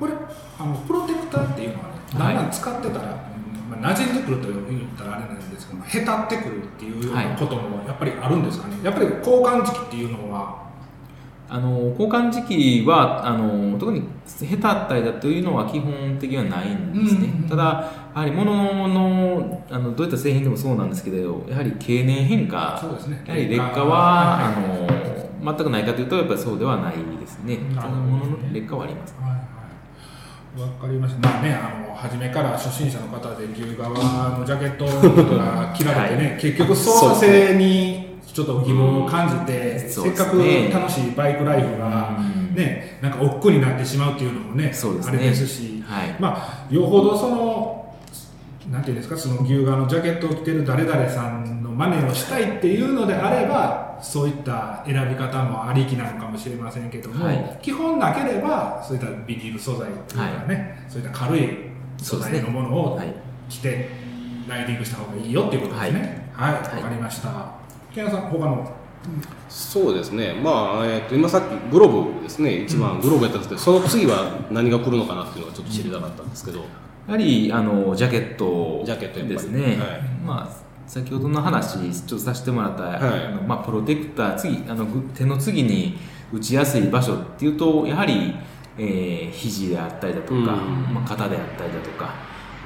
[0.01, 0.13] これ
[0.57, 3.30] あのプロテクターっていうのはねだんだん使ってたら、はい
[3.71, 10.69] まあ、馴染んでくると言ったらあれなんですけどへたってくるっていうようなこともやっぱりあるんですかね、やっぱり交換時期っていうのは？
[11.53, 14.03] あの交換時期はあの特に
[14.41, 17.63] へたったりだというのは基本的にはないんですね、うんうん、ただ
[18.15, 29.27] やはり物のあのどういった製品でもそうなんですけどやはり経年変化、そうですね、やはり劣化は、あの全くないかというとやっぱりそうではないですね、ただ物の劣化はあります、は
[30.57, 30.61] い。
[30.61, 31.29] わかりました。
[31.29, 34.85] まあね、あの初めから初心者の方で牛革のジャケット
[35.37, 40.37] が着られてね、はい、結局操作性にちょっと疑問を感じて、ね、せっかく
[40.73, 42.17] 楽しいバイクライフが
[42.55, 44.71] ね、なんか億劫になってしまうっていうのもね、ね。
[44.73, 47.95] あれですし、はい、まあよほどその
[48.71, 61.70] なんていうんですか、その牛革のジャケットを着てる誰々さんの真似をしたいっていうのであれば、そういった選び方もありきなのかもしれませんけども、はい、基本なければそういったビニール素材というかね、はい、そういった軽い
[62.01, 62.99] 素材のものを
[63.47, 63.89] 着て
[64.47, 66.31] ライディングした方がいいよっていうことですね。
[66.33, 66.53] はい。
[66.53, 67.53] わ、はい、かりました。
[67.93, 68.81] 木原さん他の？
[69.49, 76.65] そうですね、まあえー、と今さっきグローブですね、一番グローブやったんですけど、その次は何が来るのかなっていうのがちょっと知りたかったんですけど、や
[77.07, 79.77] はりあのジャケットですね、はい、
[80.23, 84.85] まあ、先ほどの話、ちょっとさせてもらった、はい、あのまあ、プロテクター、次あの
[85.15, 85.97] 手の次に
[86.31, 88.35] 打ちやすい場所っていうと、やはり、
[88.77, 90.45] えー、肘であったりだとか、うん、
[90.93, 92.13] まあ、肩であったりだとか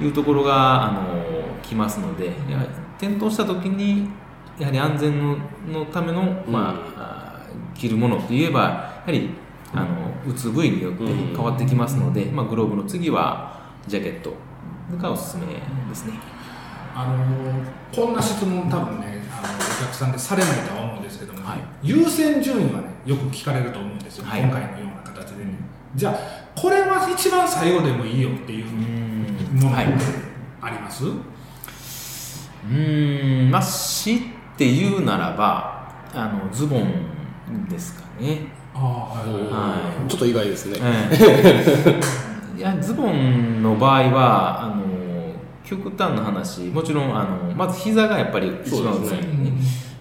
[0.00, 1.24] いうところがあの
[1.62, 4.08] 来ますので、やはり転倒した時に
[4.58, 5.36] やはり安全の
[5.72, 7.40] のための、まあ、
[7.74, 9.30] 着るものといえばやはり
[9.74, 9.86] あの
[10.26, 14.34] 打つ部位によって変わってきますので、まあ、グローブの次はジャケット
[14.98, 16.14] がおすすめですね。
[16.94, 17.22] あの
[17.94, 25.65] こんな質問多分ねあのお客さんでされないとは思うんですけども、はい、優先順位はねよく聞かれると思うんですよ、はい、今回のような形でね。
[25.96, 26.14] じゃあ
[26.54, 31.08] これは一番最後でもいいよっていうものあります、う
[32.68, 38.48] んまあって言うならばあのズボンですかね。
[38.74, 40.78] あ、はい、ちょっと意外ですね、
[42.56, 42.60] い。
[42.60, 44.84] やズボンの場合はあの
[45.64, 49.52] 極端な話もちろんあのまず膝がやっぱり一番薄いね、ね。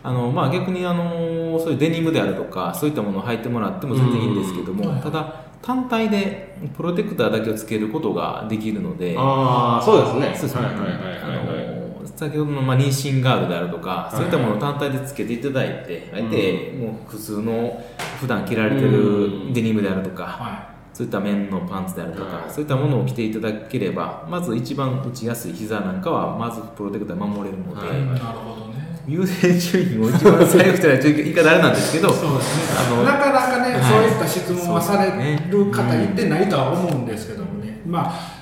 [0.04, 10.36] あのまあ、逆にあのそういうデニムであるとかそういったものを履いてもらっても全然いいんですけども、ただ単体でプロテクターだけをつけることができるのでああそうですね。
[10.36, 11.76] そうですね、はいはいはいはい
[12.16, 17.84] 先ほどのまあ妊娠ガードであるとか、そういったものを単体でつけていただいて、あえてもう普通の
[18.22, 28.55] 普段着られてるデニムであるとか、そういった面のパンツであるとか、そういったものを着ていただければ、まず一番打ちやすい膝なんかは、まずプロテクター守れるので、なるほど。
[28.55, 28.55] ね。
[29.08, 32.78] 優先順位を一番最後したら言い方あれなんですけど、そうですね。
[32.88, 38.36] あのなかなかね、そういった質問はされる方いてないとは思うんですけどもね、まあ、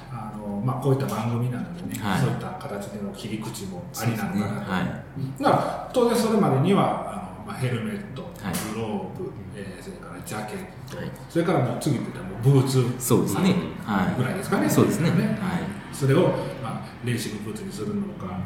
[0.63, 4.55] まあ、こういった番組なのでね、はい、そういった形での切り口もありなのかなと、ね。
[4.65, 5.03] は
[5.39, 10.57] い、だから当然それまでにはあの、まあ、ヘルメット、はい、グローブ、えー、それからジャケッ
[10.89, 14.69] ト、はい、それからもう次って言ったらもうブーツそうですね、はい、ぐらいですかね。
[14.69, 16.29] そうですね、ね、はい、それを、
[16.63, 18.39] まあ、レーシングブーツにするのか、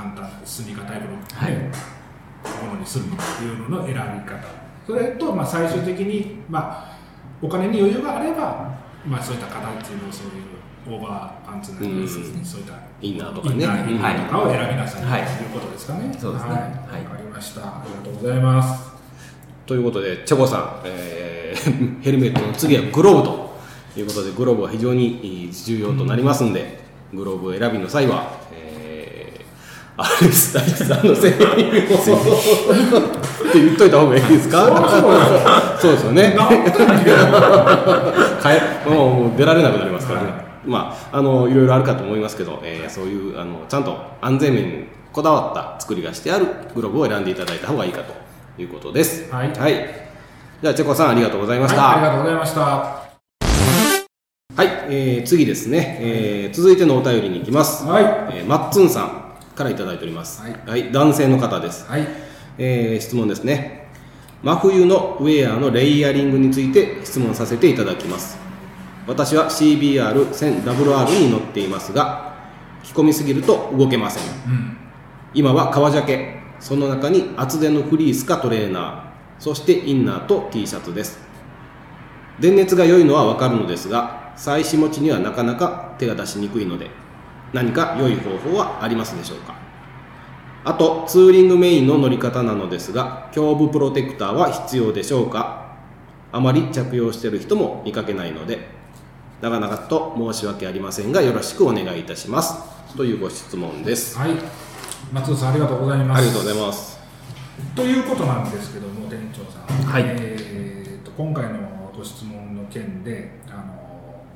[0.00, 1.54] 簡単スニーカータイプの、ねはい、
[2.66, 4.60] ものにするのかっていうのの選び方。
[4.86, 6.98] それと、まあ、最終的に、まあ、
[7.42, 8.74] お金に余裕があれば、
[9.06, 13.54] まあ、そういった形のそういうオーバーパンツなり、うん、そういったインナーとかね。
[13.54, 13.60] イン
[14.00, 16.16] ナーとかを選びなさい、はい、ということですかね。
[16.18, 16.50] そうですね。
[16.50, 17.60] はい、わ、かりました。
[17.60, 18.90] ありがとうございます。
[19.66, 26.80] ということで、チェコさん、えー、 ヘルメットの次はグローブということで、グローブは非常に重要となりますんで、
[27.12, 28.39] うん、グローブ選びの際は、えー、
[30.02, 31.52] アレス大地さんの製品をっ
[33.52, 34.66] て言っといた方がいいですか？
[35.80, 36.34] そうですよね。
[38.86, 40.32] もう出られなくなりますからね。
[40.64, 48.12] まあ、あのいろいろあるかと思いますけど、えー、そういうあのちゃんと安全面にこだわった作りがしてあるグローブを選んでいただいた方がいいかと
[48.60, 49.32] いうことです。
[49.32, 49.50] はい。
[49.52, 49.72] はい、
[50.62, 51.82] じゃあ、チェコさんありがとうございました。
[51.82, 52.60] はい、ありがとうございました。
[52.60, 53.08] は
[54.64, 57.86] い、えー、次ですね、えー、続いてのお便りに行きます。
[57.86, 58.04] はい。
[58.04, 59.19] えー、マッツンさん
[59.54, 60.42] からいただいております。
[60.42, 60.56] はい。
[60.66, 61.86] はい、男性の方です。
[61.88, 62.06] はい。
[62.58, 63.88] えー、質問ですね。
[64.42, 68.50] 真冬のウェアのレイヤリングについて質問させていただきます。
[69.06, 72.34] 私は CBR1000WR に乗っていますが
[72.84, 74.76] 着込みすぎると動けません、うん、
[75.34, 81.18] 今は革ジャケその中に厚手のフリースかトレーナーそしてインナーと T シャツです
[82.38, 86.90] 電熱が良いのはわかるのですが妻子持ちにはなかなか手が出しにくいので
[87.52, 89.54] 何か良い方法はありますでしょうか？
[90.64, 95.76] あとツーリングメインの乗り方なのですが胸部プロテクターは必要でしょうか？
[96.32, 98.68] あまり着用している人も見かけないので
[99.40, 102.54] 長々と申し訳ありませんがよろしくお願いいたします。
[102.96, 104.18] というご質問です。
[104.18, 104.32] はい。
[105.12, 106.18] 松尾さんありがとうございます。
[106.18, 107.00] ありがとうございます。
[107.74, 110.04] ということなんですけども店長さん、はい。
[110.06, 111.58] えーと、今回の
[111.96, 113.64] ご質問の件であの、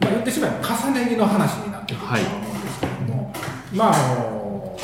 [0.01, 3.31] まあ、言ってしまえば重ね着の話になってくると思うんですけども、は
[3.73, 4.79] い、まああの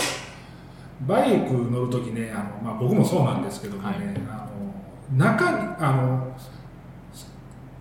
[1.06, 4.48] バイク乗るときねあの、まあ、僕もそうなんですけどもね、はい、あ
[5.14, 6.36] の中にあの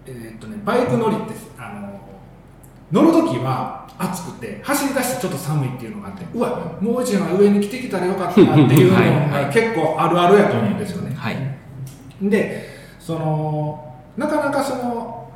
[0.05, 1.99] えー、っとねバイク乗りってあの
[2.91, 8.97] 乗る時は暑くて走り出してちょっと寒いっていうのがあってうわもう一枚上に着てきたらよかったなっていうの
[9.29, 11.37] が結構あるあるやと思うんですよね、はい、
[12.21, 12.65] で
[12.99, 15.31] そのなかなかその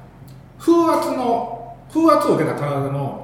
[0.57, 3.22] 風圧の風圧を受けた体の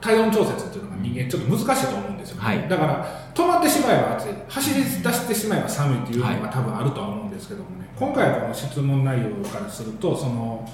[0.00, 4.28] 体温調節っていうのが人間ちょっと難しいと思うんですよ、ね、はい、だから止まってしまえば暑い。
[4.48, 10.68] 走り出してしまえば寒いっていうのが多分あるとは思うんですけどもね、今回この質問内容からするとその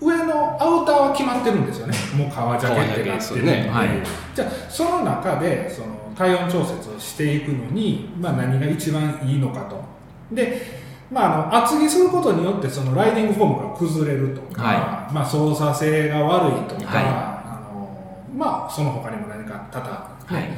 [0.00, 1.94] 上のアウターは決まってるんですよね。
[2.16, 3.88] もう革ジャケットがあってね、はい、
[4.34, 9.80] じゃあその中でその体温調節をしていくのに、まあ、何が一番いいのかと。
[10.32, 10.82] で
[11.12, 17.31] まあ、あの厚着することによってそのライディングフォームが崩れるとか、はい、まあ、操作性が悪いとか、はい、
[18.34, 20.48] まあ、その他にも何か多々、はい、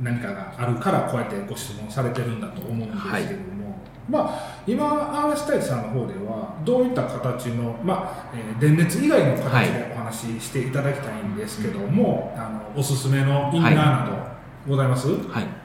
[0.00, 14.32] 何かがあるからこうやってご質問されてるんだと思うんですけども、まあ、今 RS 太一さんの方ではどういった形の、まあえー、電熱以外の形でお話ししていただきたいんですけども、あのおすすめのインナーなど
[14.68, 15.62] ございます、はい。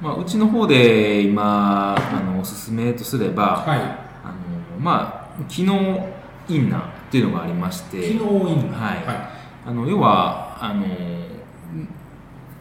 [0.00, 4.34] まあ、うちの方で今あのおすすめとすれば、はい、あ
[4.72, 6.08] のまあ、機能
[6.48, 9.33] インナーっていうのがありまして機能インナー、はい、はい、
[9.66, 10.84] あの要はあの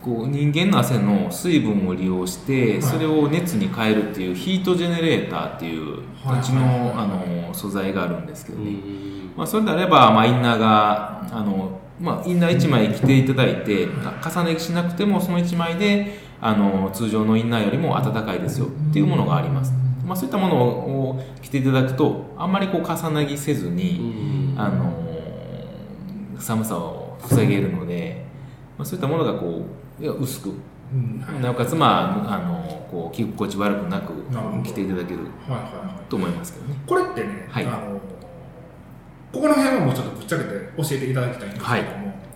[0.02, 6.04] こう人間の汗の水分を利用して、それを熱に変えるっていうヒートジェネレーターっていうう
[6.44, 8.74] ちの,、あの素材があるんですけどね、
[9.38, 19.72] まあ、それであれば、まあ、インナーがあの、まあ、インナー1枚着ていただいて重ね着しなくてもその1枚であの通常のインナーよりも暖かいですよっていうものがあります。
[20.06, 25.13] まあ、そういったものを着ていただくとあんまりこう重なぎせずに、あの
[26.44, 28.26] 寒さを防げるので、
[28.78, 29.66] まあ、そういったものがこ
[30.00, 30.54] う薄く、
[31.42, 34.14] なおかつ、まあ、あのこう着心地悪くなく
[34.64, 35.20] 着ていただける
[36.10, 36.76] と思いますけどね。
[36.86, 38.00] これってね、はい、あの
[39.32, 41.82] ここの辺はもうちょっとぶっちゃけて教えていただきたいんですけ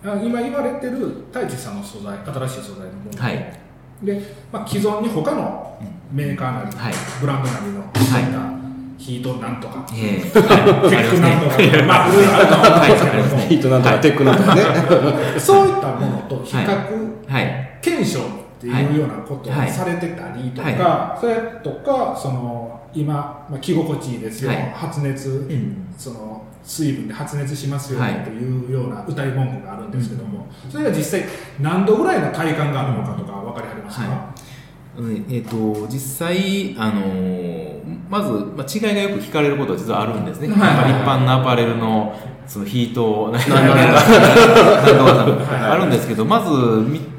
[0.02, 0.98] ども、はい、今言われてる
[1.30, 3.60] 太一さんの素材新しい素材のもの、はい。
[4.02, 5.78] で、まあ、既存に他の
[6.12, 8.57] メーカーなり、はい、ブランドなりのそうい
[8.98, 11.56] ヒートなんとか、えー、テックなんとか、
[11.86, 13.36] まあ、いろいろあると思うんですけど。
[13.36, 14.62] も、ヒートなんとか、テックなんとかね。
[15.38, 18.22] そういったものと比較、検証っ
[18.60, 25.48] ていうようなことをされてたりとか、それとか、その、今、まあ、着心地いいですよ、発熱、
[25.96, 31.24] その、水分で発熱しますよねというような歌い文句があるんですけども、それが実際
[31.60, 34.34] 何度ぐらいの体感があるのかとか分かりはりますか、
[34.98, 43.42] はい、えーと、実際、あのー、まず、まあ、違いがよく聞かれることは実はあるんですね、はいはいはい、一般のアパレルのそのヒートなん
[45.70, 46.50] あるんですけどまず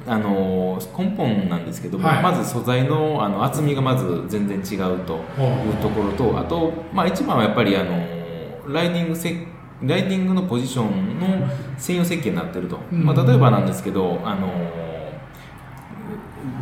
[0.07, 9.47] あの根本なんですけども、はい、まず素材のあの厚みがまず全然違うというところとあと、まあ、一番はやっぱりあのライディングセ
[9.83, 14.49] ライディングのポジションの専用設計になってると、まあ、例えばなんですけどあの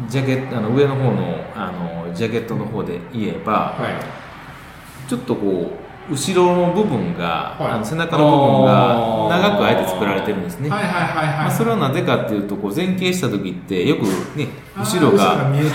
[0.07, 5.71] ジャケットあの上の方のあのジャケットの方で言えば、はい、ちょっとこ
[6.09, 10.69] う後ろの部分が、はい、あの背中の部分が長くあえて作られてるんですね。
[10.69, 14.03] まあ、それはなぜかっていうとこう前傾した時ってよく
[14.37, 15.71] ね後ろが見れて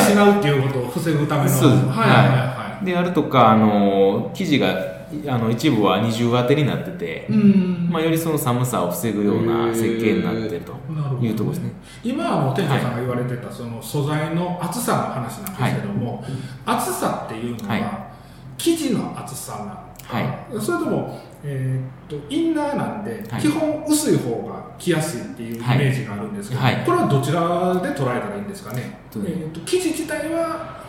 [0.00, 1.50] しまうっていうことを防ぐための。
[1.50, 2.28] はいはい。
[2.28, 2.84] はい。
[2.84, 4.89] であるとかあの生地が
[5.26, 10.72] あの一部は二重当てになってて、まあ、よりその寒さを防ぐような設計になってると
[11.20, 11.72] いうところですね。
[12.04, 16.30] 今あの店長さんが言われてたその素材の厚さの話なんですけども、はい、
[16.64, 18.10] 厚さっていうのは
[18.56, 27.40] 生地の厚さなのか、はい、それとも、えー、っとインナーなんで、基本薄い方が着やすいっていうイメージがあるんですけど、これはどちら
[27.74, 30.80] で捉えたらいいんですかね、えー、っと生地自体は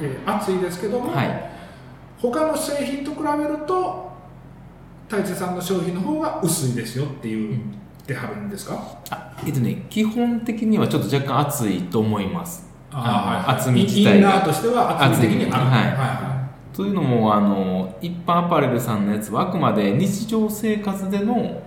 [0.00, 1.50] えー、厚いですけども、はい、
[2.20, 4.10] 他の製品と比べると
[5.08, 8.98] 太一さんの商品の方が薄いですよっていう、うん、ってはるんですか？
[9.46, 12.66] えっとね基本的にはちょっと若干厚いと思います。
[12.90, 14.14] ああ、はい、厚み自体が。
[14.14, 16.36] インナーとしては厚み的にあるはい、はいはい
[16.76, 21.62] というのもあの一般アパレルさんのやつはあくまで日常生活での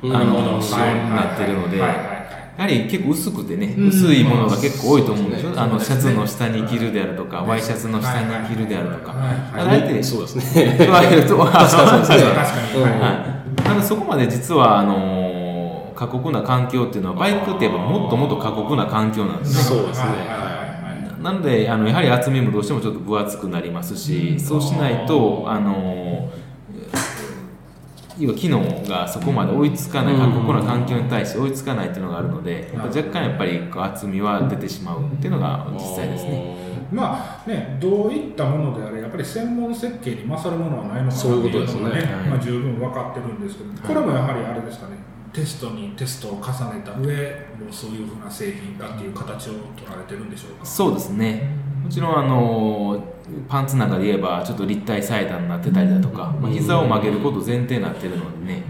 [0.00, 2.13] あの仕様になってるので、はいはい
[2.56, 5.52] やはり結構薄くてね、薄いものが結構多いと思うんですよ。
[5.56, 9.14] あの、シャツの下に着るであるとか、ワイシャツの下に着るであるとか。
[9.16, 10.76] あえて、そうですね。
[10.78, 12.32] 言われると、あ、そうですね。
[12.32, 12.94] 確か
[13.56, 13.64] に。
[13.64, 19.62] なので、そこまで実は、あの、過酷な環境っていうのは、バイクってやっぱもっともっと過酷な環境なんですね。
[19.76, 20.08] そうですね。
[21.22, 26.28] なので、あの、やはり厚みもどうしてもちょっと分厚くなりますし、そうしないと、あの、
[28.18, 36.54] 要は機能がそこまで追いつかない、過酷な環境に対して追いつかないっていうのがあるので、やっぱ若干やっぱり厚みは出てしまうっていうのが実際ですね。
[36.92, 42.06] まあね、どういったものであれ、やっぱり専門設計に勝るものはないのかなというのがね、ね。
[42.30, 44.92] まあ、十分分かってるんですけど、これもやはりあれですかね、
[45.32, 46.98] テストにテストを重ねた上、
[47.58, 50.66] もうそういうふうな製品だっていう形を取られてるんでしょうか？
[50.66, 53.04] そうですねもちろんあの
[53.48, 58.62] パンツなんかで言えばちょっと立体裁断になってたりだとか、まあ、膝を曲げること前提になってるのでね、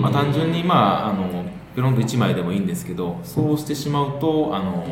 [0.00, 1.44] まあ、単純にまああの
[1.74, 4.86] ペロンと1枚でもいいんですけどそうしてしまうとあの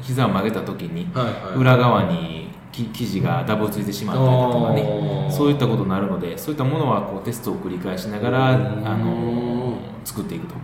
[0.00, 1.08] 膝を曲げた時に
[1.56, 5.14] 裏側に生地がダブついてしまったりだとかね。
[5.30, 10.54] そういったことになるのでそういったものはこうテストを繰り返しながらあの作っていくと、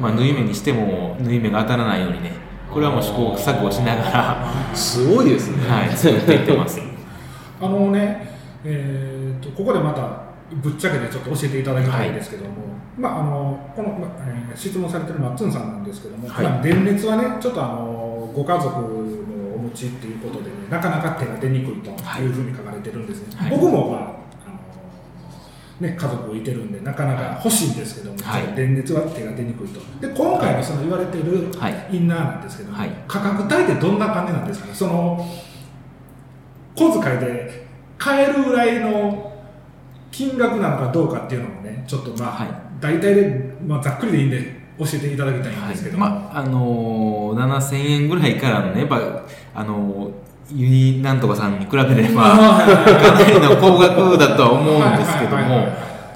[0.00, 2.32] まあ、縫い目にしても縫い目が当たらないようにね
[2.74, 4.74] これはもう試行錯誤しながら。
[4.74, 5.64] すごいですね。
[5.68, 6.80] はい作っていってます。
[7.62, 10.24] あのねえーと、ここでまた
[10.56, 12.54] ぶっちゃけてちょっと教えていただきたいんですけども、は
[12.98, 13.96] い、まあ、あのこの、
[14.26, 18.86] えー、質問されてるマッツンさんなんですけども、はい、電熱はねちょっとあのご家族の
[19.54, 24.23] お持ちっていうことで、ね、なかなか手が出にくいというふうに書かれてるんですね、はい、僕も、まあ
[25.80, 28.18] ね、家族いてるんでなかなか欲しいんですけども、
[28.54, 29.80] 電熱は手が出にくいと。
[30.00, 31.48] で今回のその言われてる
[31.90, 34.74] インナーなんですけども、価格帯ってどんな感じなんですかね？
[34.74, 35.28] その
[36.76, 37.66] 小遣いで
[37.98, 39.32] 買えるぐらいの
[40.10, 42.48] 金額なのかどうかっていうのもね、ちょっとまあ、はい、
[42.80, 49.00] 大体で、まあ、ざっくりでいいんで、教えていただきたいんですけど、はい、まあ、あのー、7000円ぐらいからのね、やっぱ、
[49.54, 50.12] あのー、
[50.52, 55.68] ユニなんとかさんに比べれば、 かなりの高額だとは思うんですけども、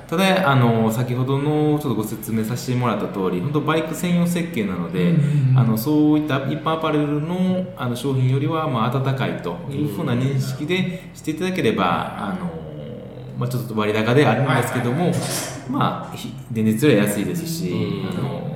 [0.08, 5.14] ただあの先ほどのちょっとご説明させてもらった通り本当バイク専用設計なので、
[5.54, 12.50] あのそういった一般アパレルのあの商品よりはまあ温かいというふうな認識でしていただければ、あの
[13.38, 15.12] まあ、ちょっと割高であるんですけども、
[15.70, 16.16] まあ
[16.50, 17.74] 電熱よりは安いですし、
[18.10, 18.50] あの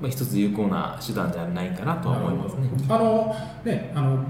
[0.00, 2.68] まあ、一つ有効な手段ではないかなとは思いますね。
[2.88, 3.34] あの
[3.64, 4.24] ねあの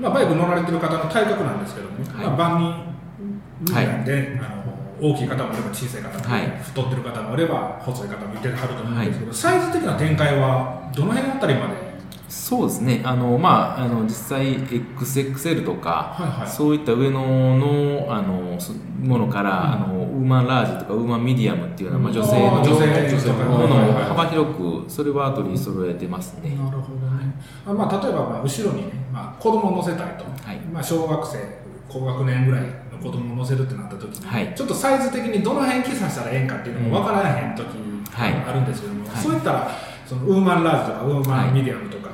[0.00, 2.26] まあ、バイク乗られてる方の体格なんですけども、はい。
[2.26, 2.58] まあ、万
[3.66, 4.56] 人なんで、はい、あ
[5.02, 11.89] の大きい方もいれば小さい方も、はい、太ってる方もいれば細い方もいてはると思うんですけど、はい、サイズ的な展開はどの辺あたりまで
[12.30, 13.02] そうですね。
[13.04, 18.56] あの、まあ、あの実際 XXL とか、はいはい、そういった上ののあの
[19.02, 26.50] ものから、うん、あのウーマンラージとかウーマンミディアムっていうような、まあ、女性の女性のものを幅広くそれは取り揃えてますね。
[26.50, 27.34] なるほどね。
[27.66, 30.56] あまあ、例えば、まあ、後ろにね、まあ、子供を乗せたいと、はい。
[30.72, 32.64] まあ、小学生高学年ぐらい
[33.02, 37.66] 子供を乗せるってなった時に、はい、ちょっとサイズ的にどの辺記載したらええんかっていうのも分からへん時
[38.14, 39.70] あるんですけども、はい、そういったら
[40.06, 42.10] そのウーマンラージとかウーマンミディアムとか、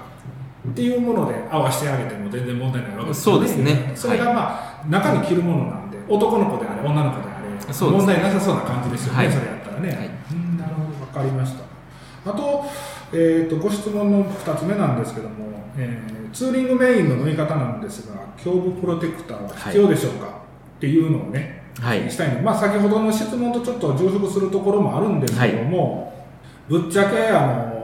[0.70, 3.46] っていうもので合わせてあげても全然問題ないわけですよね。
[3.48, 3.92] そうですね。
[3.94, 7.46] それがまあ、中に着るものなんで男の子であれ女の子であれ
[7.90, 9.88] 問題なさそうな感じですよね、それやったらね。
[9.88, 12.30] はい、うんなるほど分かりました。
[12.30, 12.64] あと,、
[13.12, 15.34] えーと、ご質問の2つ目なんですけども、
[15.76, 20.26] えー、ツーリングメインの乗り方なんですが胸部プロテクターは必要でしょうか、
[20.76, 26.12] っていうのをね、はい、したいのまあ、先ほどの質問とちょっと重複するところもあるんですけども、
[26.68, 27.75] はい、ぶっちゃけあの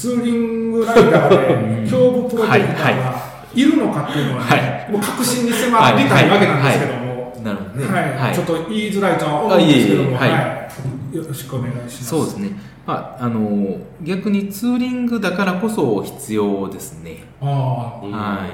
[0.00, 3.14] ツーリングライダーで 胸部プロテクターが
[3.54, 4.56] いるのかっていうのはね、は
[4.88, 7.00] い、もう確信に迫りたいわけなんですけども、
[7.44, 8.34] なるほどね、はい。
[8.34, 11.16] ちょっと言いづらいとは思うんですけども、はい。
[11.16, 12.04] よろしくお願いします。
[12.06, 12.50] そうですね。
[12.86, 17.24] まあ、あの逆にツーリングだからこそ必要ですね。
[17.40, 18.48] は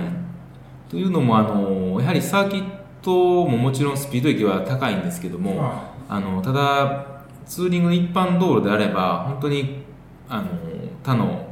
[0.89, 2.65] い、というのもあのやはりサーキッ
[3.03, 5.71] トももちろんスピード域は高いんですけども、はい、
[6.09, 7.07] あのただ
[7.47, 9.85] ツーリングの一般道路であれば本当に
[10.29, 10.49] あの
[11.07, 11.47] 他の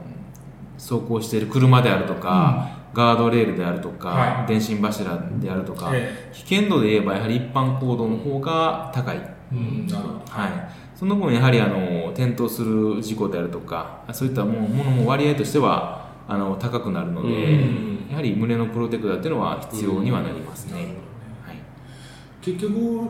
[0.76, 9.18] 走行している車であるとか、うん、ガードレールであるとか、はい、電信柱であるとか、え危険度で言えばやはり一般行動の方が高い、
[9.52, 9.86] うん、
[10.28, 21.05] はい、その分やはりあの転倒する事故であるとかそういったものも割合としてはあの高くなるので、うん、やはり胸のプロテクターっていうのは必要にはなりますね。
[22.42, 23.09] 結局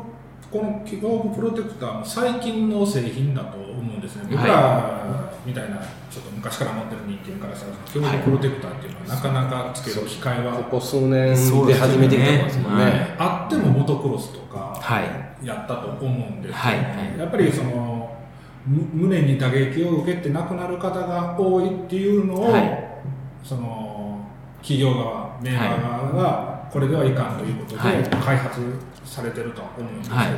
[0.55, 6.03] このキゴープロテクターも最近の製品だと思うんですね、僕らみたいなちょっと
[6.45, 11.34] 昔から持ってる人間からしたらキゴープロテクターっていうのはなかなかつける機会は、ここ数年
[11.66, 14.78] で始めてきてますもんね、ねあってもモトクロスとか
[15.42, 18.14] やったと思うんですけど、やっぱりその
[18.66, 22.88] 胸に打撃を受けて亡くなる方が多いっていうのを、はい、
[23.42, 24.28] その
[24.59, 27.80] 企業側メーカー側がこれではいかんということで
[28.22, 28.61] 開発
[29.07, 30.34] されてると思うんですけども、はい、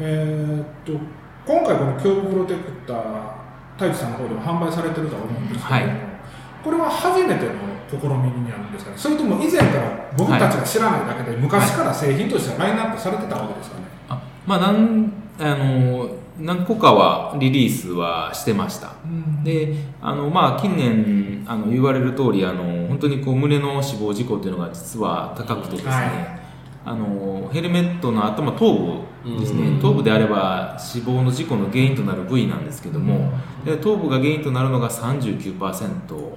[0.00, 0.92] えっと
[1.46, 3.41] 今回この胸部プロテクター
[3.82, 5.90] 太一さんの方でも販売されてると思うんですけども、はい、
[6.62, 7.52] これは初めての
[7.90, 8.96] 試みになるんですかね。
[8.96, 16.08] それとも以前から僕たちが知らないだけで、昔から製品としてはラインナップされてたわけですかね、あまあなんあの
[16.38, 26.41] 何個かはリリースはしてました、うん、であの、まあ、近年あの言われる通りあの本当にこう胸の死亡事故っていうのが実は高くてですね、はい
[26.84, 33.32] あのヘルメットの頭頭部ですね、頭部であれば死亡の事故の原因となる部位なんですけども、
[33.64, 35.60] で頭部が原因となるのが39%、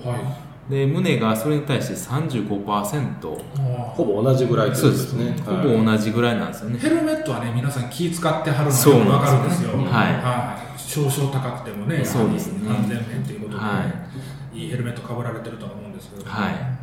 [0.05, 0.39] は
[0.69, 3.37] い、で胸がそれに対して35%
[3.95, 5.35] ほぼ同じぐらいですね。
[5.43, 6.77] ほぼ同じぐらいなんですよね。
[6.79, 12.69] ヘルメットはね皆さん気使ってはるのが分かるんですよ、はい、はい、少々高くてもね、そうですね。
[12.69, 13.83] 安全面ということで、は
[14.53, 16.74] い、いいヘルメットかぶられてるとは思うんですけど、はい、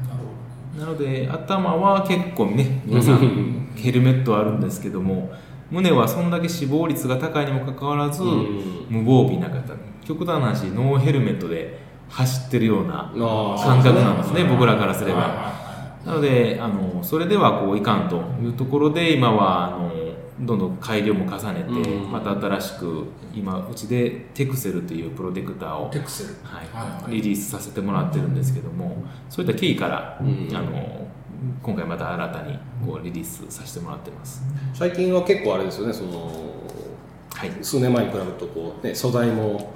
[0.79, 5.33] なので頭は結構ね皆さんヘルメットあるんですけども
[5.71, 9.73] 胸はそんだけ死亡率が高いにもかかわらず、無防備な方。
[10.05, 11.79] 極端な話ノーヘルメットで
[12.11, 13.11] 走ってるような
[13.59, 15.51] 感覚なんですね、僕らからすれば。
[16.05, 19.91] なのであのそれではこういかんというところで今はあの
[20.41, 23.05] どんどん改良も重ねて、また新しく
[23.35, 26.63] 今うちでテクセルというプロテクターをテクセル、は
[27.09, 31.07] い、リリースさせてもらってるんですけどもそういった経緯から、あの
[31.63, 34.43] 今回また新たにこうリリースさせてもらってます。
[34.75, 36.33] 最近は結構あれですよねその、
[37.35, 39.73] はい、数年前に比べるとこう、ね、素材も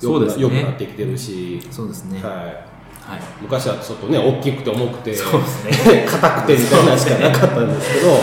[0.00, 1.60] よく,、ね、よくなってきてるし。
[1.70, 2.78] そうですね、はい。
[3.08, 6.04] はい、昔はちょっとね大きくて重くてそうですね。
[6.08, 8.20] 硬くてみたいなしかなかったんですけど、はい、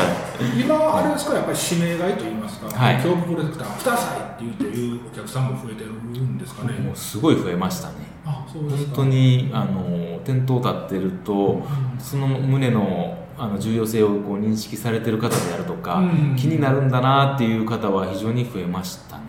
[0.57, 6.73] 今あれですかやっぱり指名買いと言いますか、はい、恐怖プロテクターくださいって言っていうお客さんも増えてるんですかね。
[6.79, 7.95] もうすごい増えましたね。
[8.25, 19.23] あそうです本当にあの店頭立ってると、うん、その胸のあの重要性をこう認識されてる方であるとか、うん、気になるんだなっていう方は非常に増えましたね、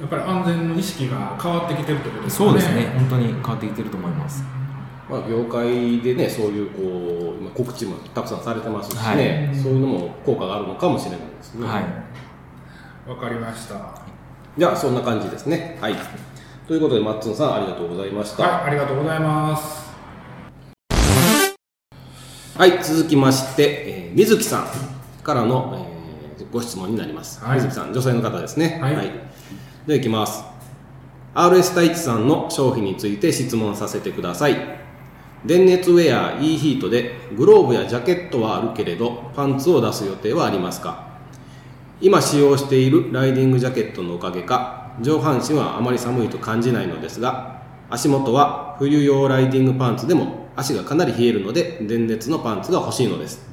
[0.00, 2.50] やっぱり安全の意識が変わってきてるってことですかね。
[2.50, 2.92] そうですね。
[2.96, 4.42] 本当に変わってきてると思います、
[5.12, 11.66] まあ、業界でねそういうこう告知もたくさんされてますしね、はい、そういうのも効果があるのかもしれないですね。
[11.66, 13.10] はい。
[13.10, 14.00] わかりました。
[14.56, 15.76] じゃあそんな感じですね。
[15.82, 15.94] はい。
[16.66, 18.42] ということでマッツンさんありがとうございました。
[18.42, 19.92] はいありがとうございます。
[22.56, 24.66] はい続きまして、えー、水木さん
[25.22, 25.88] からの、
[26.38, 28.78] えー、ご質問になります、はい、水木さん女性の方ですね。
[28.80, 29.10] はい、はい、
[29.86, 30.52] ではいきます。
[31.34, 34.81] RS 太一さんの商品について質問させてください
[35.44, 41.08] 電熱ウェア e ヒートでグローブやジャケットはあるけれどパンツを出す予定はありますか？
[42.00, 53.44] 今使用しているライディングジャケットのおかげか上半身はあまり寒いと感じないのですが足元は冬用ライディングパンツでも足がかなり冷えるので電熱のパンツが欲しいのです。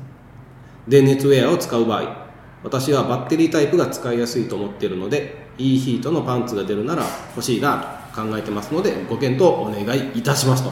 [0.87, 2.27] 電熱ウェアを使う場合
[2.63, 7.03] 私はバッテリータイプが使いやすいと思っているので E ヒートのパンツが出るなら
[7.35, 10.71] 欲しいなと考えてますのでご検討お願いいたしますと。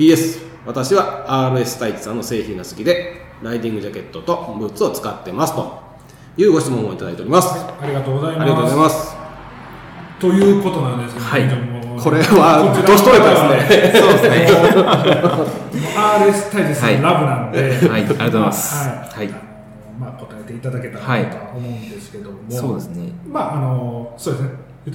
[0.00, 5.78] PS 私は RS 太一さんの製品が好きでライディングジャケットとブーツを使ってますと。
[6.38, 8.40] いうご質問をいただいております、ありがとうございます。
[8.40, 9.16] ありがとうございます。
[10.20, 11.42] ということなんですけど、はい、
[12.00, 14.00] これはどしとれたですね。
[14.00, 14.46] そうですね。
[15.96, 19.28] RS 太一さん、ラブなんで、はい、ありがとうございます、はい、はい。
[19.98, 23.12] まあ、答えていただけたらと思うんですけども、そうですね。
[23.28, 24.50] まああのそうですね。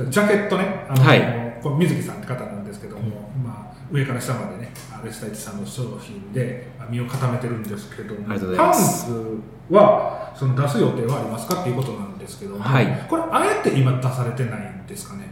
[0.09, 0.87] ジャケットね。
[0.89, 3.01] あの、はい、こ水木さんって方なんですけども、
[3.35, 4.71] うん、まあ、上から下までね
[5.05, 9.39] アレスタイチさんの商品で身を固めてるんですけどもパンツ
[9.69, 15.29] はその出す予定はありますかっていうことなんですけども、はい、これあえて今出されてないんですかね？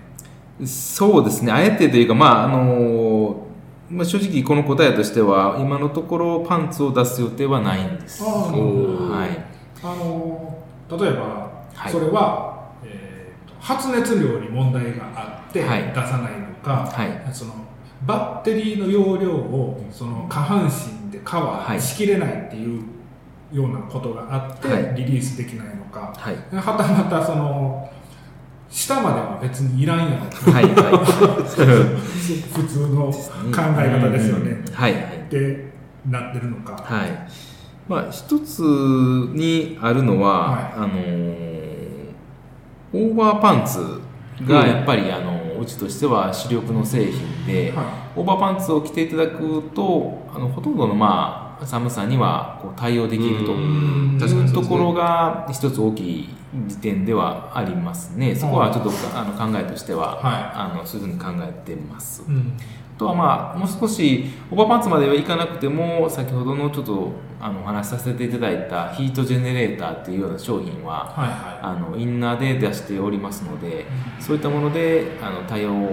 [0.67, 1.51] そうですね。
[1.51, 3.47] あえてというかまああの
[3.89, 8.23] まあ、正直この答えとしては今のところパンツを出す予定はないんです。
[8.23, 9.43] はい。
[9.83, 11.23] あの例えば、
[11.73, 17.53] はい、それは、えーと、発熱量に問題があって出さないのか、はい、その
[18.05, 22.83] バッテリーの容量をその下半身でカバーしきれないっていう
[23.51, 27.89] ようなことがあってリリースできないのか、はい、はたまたその
[28.69, 30.73] 下までは別にいらんやろ、はいはい、
[31.45, 33.21] 普通の考
[33.77, 34.95] え方ですよね、はい、っ
[35.29, 35.73] て
[36.09, 36.73] なってるのか。
[36.83, 37.09] はい。
[37.87, 40.99] まあ、一つにあるのは、はい、あの
[42.93, 44.01] オーバーパンツ
[44.45, 47.83] がやっぱり、あのうちとしては主力の製品で、は
[48.15, 56.29] い、オーバーパンツを着ていただくとあのほとんどの、まあ、寒さにはこう対応できるというところが一つ大きい
[56.67, 58.35] 時点ではありますね。
[58.35, 62.23] そこはちょっとあの考えとしては、はい、あのそういうふうに考えてます。
[62.27, 62.53] うん
[62.97, 73.85] とはまあもう少しオーバーパンツまではいかなくても先ほどのちょっとあのお話しさせていただいたヒートジェネレーターっていうような商品は、はいはい、あのインナーで出しておりますので、
[74.17, 75.89] うん、そういったものであの対応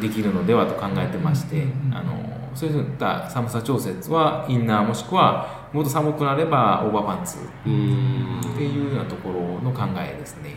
[0.00, 2.12] できるのではと考えてまして、うん、あの
[2.56, 10.56] そういった寒さ調節はインナーもしくはもっと寒くなればオーバーパンツっていうようなところの考えですね。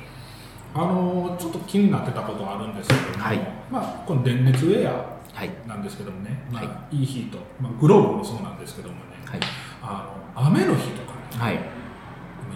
[0.73, 3.39] あのちょっと気になってたことあるんですけども、はい、
[3.69, 5.20] まあ、この電熱ウェア
[5.67, 7.03] なんですけどもね、はいまあ、い。
[7.03, 9.39] い日と、まあ、グローブもそうなんですけどもね、はい、
[9.81, 11.59] あの雨の日とかね、はい、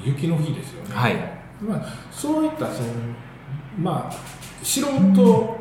[0.04, 1.16] 雪の日ですよね、はい。
[1.62, 2.90] まあ、そういったその、
[3.78, 4.16] まあ、
[4.64, 5.60] 素人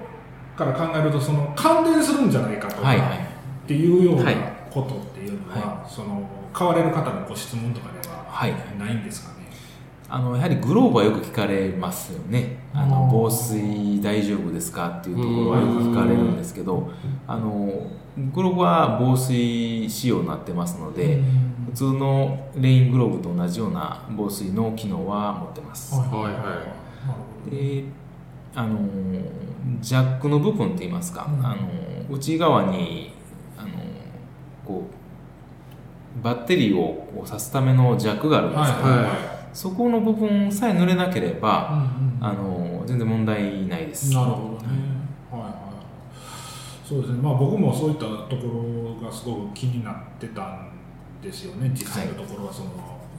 [0.57, 2.99] から考えるとその感電するんじゃないかとか、はい。
[2.99, 3.21] はい、っ
[3.67, 4.33] ていうような
[4.71, 8.25] ことっていうのは、はい、その買われる方のご質問とかでは
[8.79, 9.34] ないんですかね、
[10.09, 12.59] あのやはりグローブはよく聞かれますよね。
[12.73, 16.91] あの防水大丈夫ですかっていうところはよく聞かれるんですけど
[17.27, 17.87] あの
[18.33, 21.21] グローブは防水仕様になってますので
[21.71, 25.95] 普通のレイングローブと同じような防水の機能は持ってます。
[25.95, 26.63] はいは
[27.49, 27.85] い、で
[28.55, 28.79] あの
[29.81, 33.13] ジャックの部分っていいますか、あの内側に
[33.57, 33.71] あの
[34.65, 34.87] こ
[36.21, 44.13] うバッテリーをこう刺すためのジャックがあるんですけど、はいはいそこの部分さえ濡れなければ、うんうん、あの全然問題ないです。
[44.13, 44.69] なるほどね。
[45.31, 45.53] はいはい。
[46.87, 47.23] そうですね。
[47.23, 50.71] まあ僕もそういったところがすごく気になってたん
[51.23, 51.71] ですよね。
[51.73, 52.71] 実際のところはその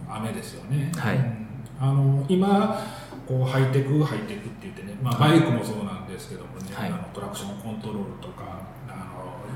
[0.10, 0.92] 雨ですよね。
[0.98, 1.16] はい。
[1.16, 1.48] うん、
[1.80, 2.86] あの今
[3.26, 8.28] こうハイテクハイテクって言ってね、まあバイクもそうなんですけどもね、はい、あのトラクションコントロールと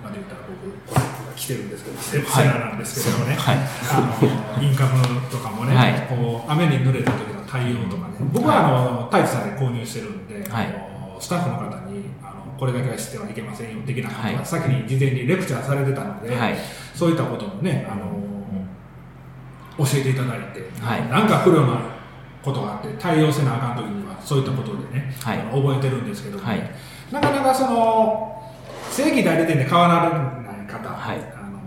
[0.10, 8.16] か今で言ったら僕が来てるんですけどステップセラーなんですけどもね、はい、あのインカムとかもね、はい、こう雨に濡れた時の対応とかね。
[8.34, 10.76] 僕はあの太一さんで購入してるんで、はい、
[11.20, 16.36] スタッフの方にあのこれだけは知ってはいけませんよ的なことは先に事前にレクチャーされてたので、
[16.93, 18.20] そういったこともねあの
[19.78, 21.80] 教えていただいて、はい、なんか不良な
[22.43, 26.76] ことがあって対応せなあかん時にはそういったことでね、はい、覚えてるんですけども、ね、
[27.12, 28.38] なかなかその
[28.91, 31.59] 正規代理店で買わられない方、はい、あの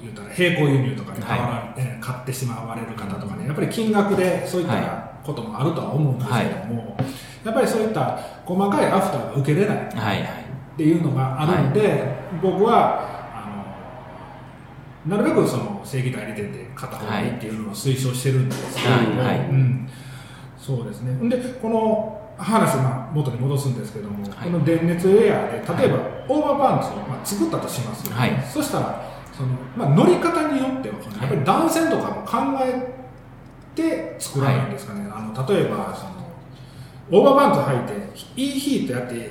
[0.00, 12.04] 言うたら並行輸入とかで買わられ、はい、買ってしまわれる方とかねやっぱり金額でそういったこともあるとは思うんですけども、はい、やっぱりそういった細かいアフターが受けれないっていうのがあるので、
[12.40, 13.18] 僕は
[15.06, 19.38] なるべくその正規代理店で買った方がいいっていうのを推奨してるんですけども、はい。
[19.38, 19.88] うん、
[20.58, 21.28] そうですね。
[21.28, 32.94] でこの話まあ元に戻すんですけども、はい、この電熱エアーで例えばオーバーパンツをまあ作ったとしますよ、ね、はい、そしたらその、まあ、乗り方によっては、やっぱり断線とかも考え
[33.74, 36.18] て作らないんですかね、あの例えばその
[37.10, 39.30] オーバーパンツ履いていいヒートやって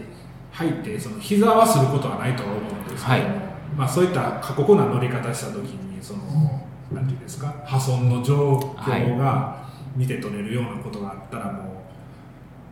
[0.54, 3.36] 履いてその膝はすることはないと思うんですけども、
[3.76, 11.77] まあ、そういった過酷な乗り方した時にそのなんていうんですか破損の状況が見て取れるようなことがあったらもう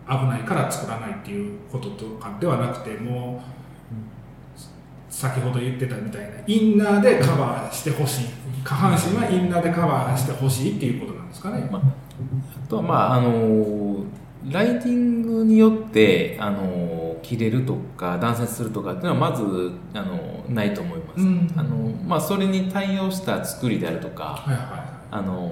[0.07, 3.55] 危ないから作らないっていうこととかではなくてもう
[5.09, 8.25] 先ほど言ってたみたいなインナーでカバーしてほしい
[8.63, 11.67] 下半身はインナーでカバーしてほしいっていうことなんですかね。
[11.71, 14.03] まあ、あとはまああの
[14.49, 21.21] ライティングによってあの切れるとか断絶するとかっていうのはまずあのないと思います。
[21.21, 21.75] うん、あの
[22.05, 24.65] まあ、それに対応した作りであるとか、はいはい、
[25.11, 25.51] あの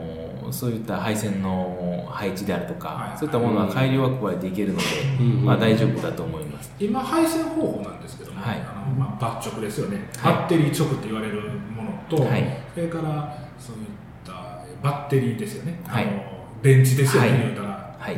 [0.52, 4.84] そういった配線の配置であるとか、はい、そういったものは改良は加えていけるので、
[5.20, 6.72] うん、まあ、大丈夫だと思います。
[6.80, 13.84] 今配線方法なんですけども、はい、あのまあ、バッ直ですよね、バッテリー直って言われるものと、はい、それからそういっ
[14.26, 14.34] た
[14.82, 16.24] バッテリーですよね、はい、あの
[16.62, 18.18] 電池ですよね、言うたら、はい、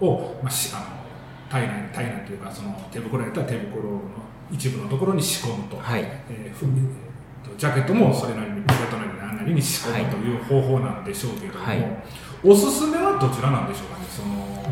[0.00, 0.86] を、まあ、しあの
[1.48, 4.00] 体内体内というかその手袋やったら手袋の
[4.50, 6.02] 一部のところに仕込むと、はい。
[6.30, 9.05] えー、ジャケットもそれなりにポケットな
[9.46, 11.84] りりに仕込むという方法なんでしょうけども、はい、
[12.44, 14.06] おすすめはどちらなんでしょうかね？
[14.08, 14.66] その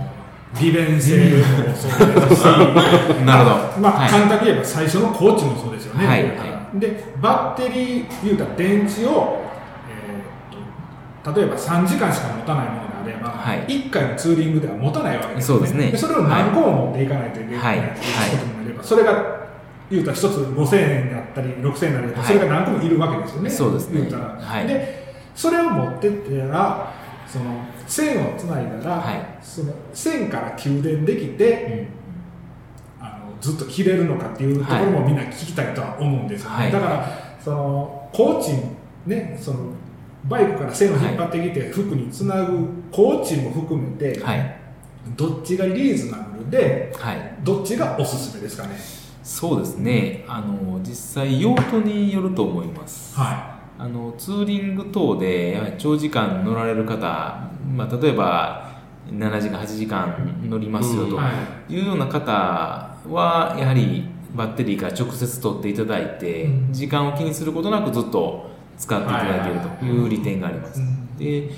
[0.60, 2.44] 利便性もそうですし
[3.24, 9.42] なるほど、まあ、はい、簡単に言えば最初のコーチもそうですよね、はい、でバッテリー言うたら電池を、
[9.90, 15.56] えーと、例えば3時間しか持たないものであれば、はい、1回のツーリングでは持たないわけですね。
[15.56, 15.92] そうですね。
[15.96, 17.88] それを何個も持っていかないといけないとい。
[17.88, 17.98] うこ
[18.38, 19.43] とになれば、それが
[19.94, 23.50] 言うたら一つ5000円であったり6000円であったり、それが何個もいるわけですよね。
[23.50, 24.00] そうですね。
[24.00, 26.92] 言うたら、はい、でそれを持ってったら
[27.26, 27.44] その
[27.86, 31.88] 線をつないだら、はい、その線から給電できて、
[33.00, 37.08] うん、あのずっと切れるのかっていうところもみんな聞きたいとは思うんですよね、はい、だから
[37.42, 38.76] そのコーチン
[39.06, 39.72] ねその
[40.24, 44.22] バイクから線を引っ張ってきて服につなぐコーチも含めて、
[45.16, 46.90] どっちがリーズナブルで、
[47.42, 48.74] どっちがおすすめですかね
[49.24, 50.24] そうですね。
[50.28, 56.98] あの実際用途によると思います、はい、あのツーリング等で長時間乗られる方、
[57.74, 58.70] まあ、例えば
[59.10, 61.18] 7時間8時間乗りますよと
[61.70, 61.82] い。
[61.82, 70.06] うような方はやはりバッテリーから直接取っていただいて、時間を気にすることなくずっと使っていただけるとい。
[70.06, 70.82] う利点があります。
[71.18, 71.50] で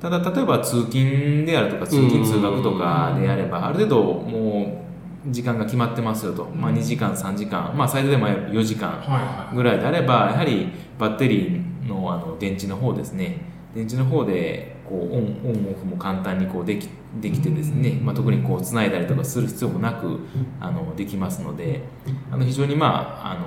[0.00, 4.83] ただ例えば通勤であるとか通勤通学とかであればある程度もう
[5.28, 13.52] 時間が決まってますよと、まあ、2時間3時間、まあ、最大でも4時間ぐらいであればやはりバッテリーのあの電池の方ですね。
[13.74, 16.88] 電池の方でこうオンオンオフも簡単にこうでき
[17.20, 20.20] できてですね、まあ、特にこう繋いだりとかする必要もなく
[20.60, 21.82] あのできますので。
[22.30, 23.46] あの非常にまああの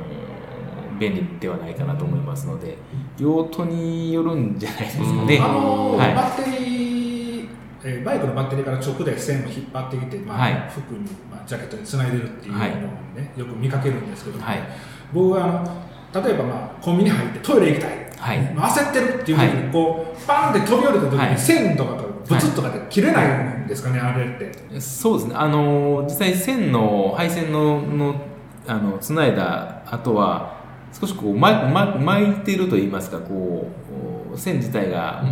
[1.00, 2.78] 便利ではないかなと思いますので。
[3.20, 5.40] 用途によるんじゃないですかね。
[5.42, 6.97] あのはい、バッテリー
[7.84, 11.00] えー、バイクのバッテリーから直で線を引っ張ってきて、まあ、はい、服に、
[11.30, 14.60] まあ、ジャケットにつないでるっていうのをね、よく見かけるんですけども、はい、
[15.14, 24.80] 僕はあの例えば、まあ、コンビニ入ってトイレ行きたい、はい、焦ってるっていう時にこう、パンって飛び降りた時に線とかとブツッとかで切れないんですかね、あれって。
[24.80, 25.36] そうですね。
[25.36, 28.22] あの実際線の配線のの
[28.68, 30.58] あのつないだ後は
[30.92, 33.68] 少しこう巻巻いてると言いますかこ
[34.34, 35.24] う線自体が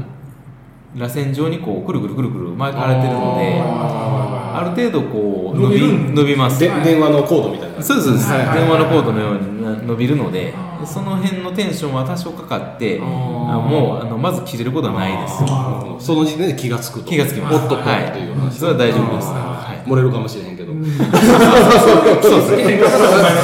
[0.95, 5.79] 螺旋状にこうくるくるくるくる巻かれてるのである程度こう伸び
[6.13, 6.59] 伸びます。
[6.59, 7.83] 電話のコードみたいな。
[7.83, 10.53] そうです、はい、電話のコードのように伸びるので
[10.85, 15.27] その辺のテンションは多少かかってもうあのまず切れることはないで
[15.99, 16.05] す。
[16.05, 17.09] その時点で気が付くと。
[17.09, 17.59] 気が付きます。
[17.59, 18.59] もっとはいという話。
[18.59, 20.71] それは大丈夫です、はい、漏れるかもしれへんけど。
[22.21, 22.79] そうですね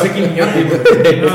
[0.01, 0.65] 責任やってい
[1.21, 1.27] く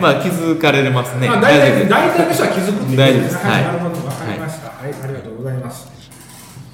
[0.00, 3.64] まあ気づかれますね大体大体の人は気づく大丈夫ですはい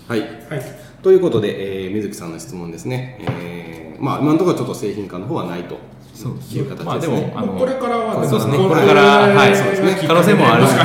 [0.06, 5.76] はい、はい、ということで、えー、水木さんの質問ですね、えーまあ、今のところちょっと製品化の方はないと
[6.14, 6.84] そういう形ですね。
[6.86, 10.84] まあ、でも、あのこれからは、そうですね、これから、はい、そうですね、可能性もあるしね、可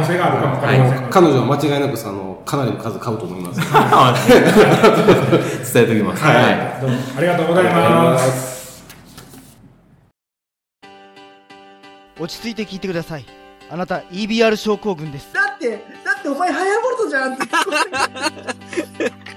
[0.00, 3.60] 能性があるかもわかりません、彼女は間違いなくそのかなりの数買うと思います。
[5.74, 6.24] 伝えておきます。
[6.24, 8.82] はい、どうもありがとうございます。
[12.18, 13.26] 落ち着いて聞いてください。
[13.68, 15.34] あなた EBR 症候群です。
[15.34, 17.44] だって、だってお前ハヤボルトじゃんって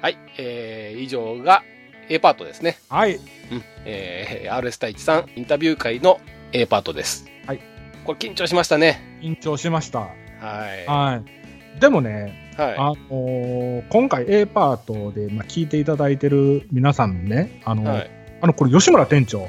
[0.00, 1.64] はい、えー、以上が
[2.08, 2.78] A パートですね。
[2.88, 3.16] はい。
[3.16, 3.22] うん。
[3.84, 6.20] えー、RS 太一さんインタビュー会の
[6.52, 7.26] A パートです。
[7.46, 7.60] はい。
[8.04, 9.02] これ緊張しましたね。
[9.20, 9.98] 緊張しました。
[9.98, 10.86] はい。
[10.86, 11.22] は
[11.76, 11.80] い。
[11.80, 19.42] でもね、はい、あのー、今回 A パートで、まあ、聞いていただいてる皆さんね、あのーはい、あの、これ吉村店長、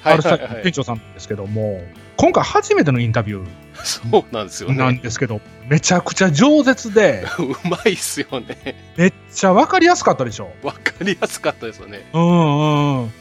[0.00, 1.82] はい、RS 店長さんですけども、
[2.16, 3.48] 今回初めてのインタビュー。
[3.84, 4.00] そ
[4.30, 4.76] うなんですよね。
[4.76, 7.24] なんですけど、めちゃくちゃ饒舌で。
[7.38, 8.76] うまいっすよね。
[8.96, 10.50] めっちゃわかりやすかったでしょ。
[10.62, 12.08] わかりやすかったですよね。
[12.12, 13.12] うんうん。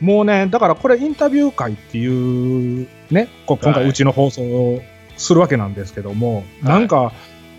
[0.00, 4.82] もうね、だからこれインタビュー会っていうね、今回うちの放送を
[5.16, 7.12] するわけなんですけども、はい、なんか、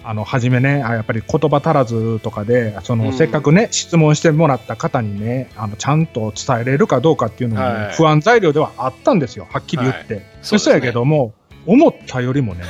[0.07, 10.13] あの、初めね、やっぱり言葉足らずとかで、その、うん、せっかくね、質問してもらった方にね、あの、ちゃんと伝えれるかどうかっていうのも、ねはい、不安材料ではあったんですよ、はっきり言って。
[10.13, 11.33] はい、そしたやけども、
[11.65, 12.63] 思ったよりもね、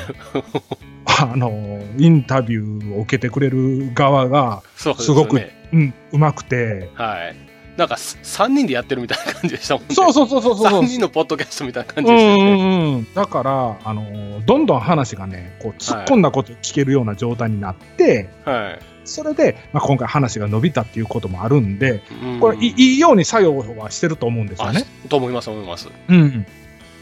[1.21, 7.35] あの、インタビューを受けてくれる側が、すごく、うね、うん、うまくて、はい。
[7.77, 9.95] なんか3人でやってるみたいな感じでしたもんね。
[9.95, 10.81] そうそうそうそうそう。
[10.81, 12.51] 3人のポッドキャストみたいな感じでしたよね。
[12.51, 24.85] うんうん、だから、あのどんどん話がね、こう突っ込んだこと聞けるような状態になって、はい、それで、まあ、今回話が伸びたっていうこともあるんで、うん、これいいように作用はしてると思うんですよね。
[25.09, 25.89] と思います、思います。
[26.07, 26.45] うん、うん。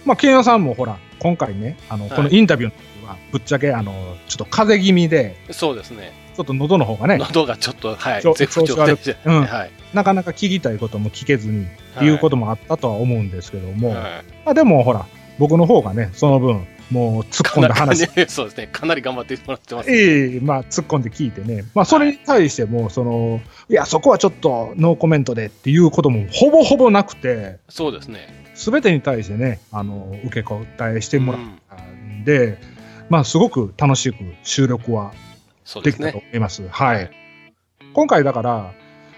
[0.06, 6.12] まあ、ケンヤさんもほら、今回ね、あの、このインタビューの時は、ぶっちゃけ、あの、ちょっと風邪気味で、そうですね。
[6.36, 7.18] ちょっと喉の方がね。
[7.18, 9.72] 喉がちょっと、はい、絶不調で、うん、はい。
[9.94, 11.68] なかなか聞きたいことも聞けずに、っ
[12.00, 15.06] ていうこともあったとは思うんですけども、はい、まあでもほら、
[15.38, 18.08] 僕の方がね、その分、もう突っ込んだ話。
[18.28, 18.70] そうですね。
[18.72, 19.98] かなり頑張ってもらってます、ね。
[19.98, 21.66] ええまあ突っ込んで聞いてね。
[21.74, 27.58] まあそれに対しても、その、いや、そこはちょっとノーコメントでっていうこともほぼほぼなくて。
[27.70, 28.43] そうですね。
[28.54, 32.58] すべてに対してね、あの、受け答えしてもらったんで、うん、
[33.10, 35.14] まあすごく楽しく収録は
[35.84, 36.58] できたと思います。
[36.58, 37.12] すね、はい。
[37.94, 38.74] 今回だから、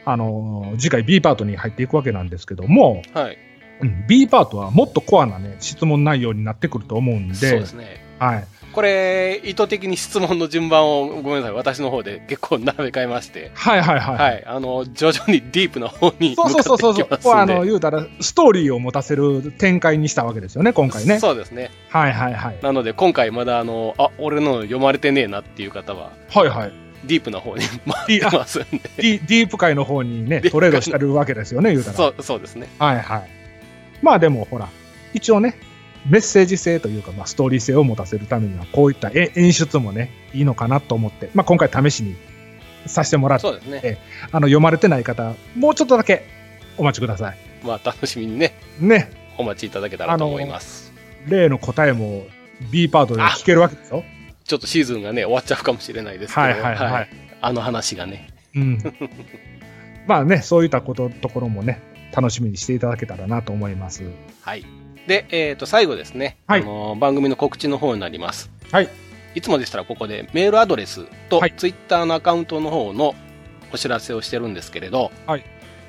[0.05, 3.37] あの、次回 B パートに入っていくわけなんですけども、はい。
[3.81, 8.01] うん、B パートはもっとコアなね、質問内容になってくると思うんで、そうですね。
[8.19, 8.47] はい。
[8.75, 13.51] これ、意図的に質問の順番を、ごめんなさい、私の方で結構並べ替えまして。
[13.53, 14.15] はいはいはい。
[14.17, 14.43] はい。
[14.45, 17.33] あの、徐々にディープな方にそうそうそうそう。
[17.33, 21.19] あの、言うたら、ストーリーを持たせる展開にしたわけですよね、今回ね。
[21.19, 21.71] そうですね。
[21.89, 22.59] はいはいはい。
[22.61, 26.73] なので、今回まだ、あの、あ、俺の読まれてねえなっていう方は、はいはい。
[27.05, 27.63] ディープな方に
[28.07, 28.67] 回ってますんで。
[28.97, 31.95] ディディープ界の方にね、トレードしてるわけですよね、言うたら。
[31.95, 32.67] そう、そうですね。
[32.77, 33.29] はいはい。
[34.01, 34.67] まあでも、ほら、
[35.13, 35.57] 一応ね、
[36.07, 42.15] メッセージ性というか、まあ、ストーリー性を持たせるためには、こういった演出もね、いいのかなと思って、まあ、今回試しに
[42.85, 43.97] させてもらって、そうですね、
[44.31, 46.25] あの読まれてない方、もうちょっとだけ
[46.77, 47.37] お待ちください。
[47.63, 50.93] まあ、楽しみにね、ねお待ちいただけたらと思います。
[51.27, 52.25] 例の答えも
[52.71, 54.03] B パートで聞けるわけですよ。
[54.43, 56.91] ちょっとシーズンがね、終わっちゃうかもしれないですけど、はいはいはい。
[56.91, 57.09] はい、
[57.41, 58.29] あの話がね。
[58.53, 58.79] うん。
[60.07, 61.81] まあね、そういったこと、ところもね、
[62.15, 64.03] 楽しみにしていただけたらなと思います。
[64.41, 64.84] はい。
[65.07, 68.49] で、えっ、ー、と、最後ですね、はい、あの番組の告知の方になります。
[68.71, 68.89] はい。
[69.35, 73.15] いつもでしたらここでメールアドレスとツイッターのアカウントの方の
[73.73, 75.43] お知らせをしてるんですけれど、はい。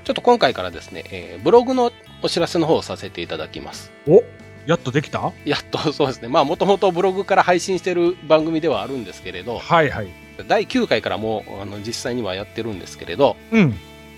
[0.04, 1.92] ちょっと今回からですね、えー、ブログの
[2.22, 3.92] お知らせの方をさせていただきます。
[4.08, 4.22] お
[4.66, 5.32] やっとできた？
[5.44, 6.28] やっとそうですね。
[6.28, 10.08] まあ、もともとブログから配信してる番組ではあるんですけれど、はいはい。
[10.48, 13.74] 第9回からもうあの実際にはやってるんですけれど、うん。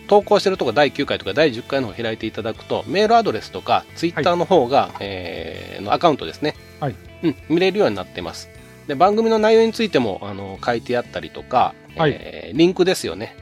[0.08, 6.54] 投稿してるとこ第9回とか第10回の方を開いていただくと、メールアドレスとか、ツイッターの方が、はい、えー、のアカウントですね。
[6.80, 6.96] はい。
[7.22, 8.48] うん、見れるようになってます。
[8.88, 13.36] で、番組の内容についても、あの、書いてあったりとか、はい、えー、リンクですよね。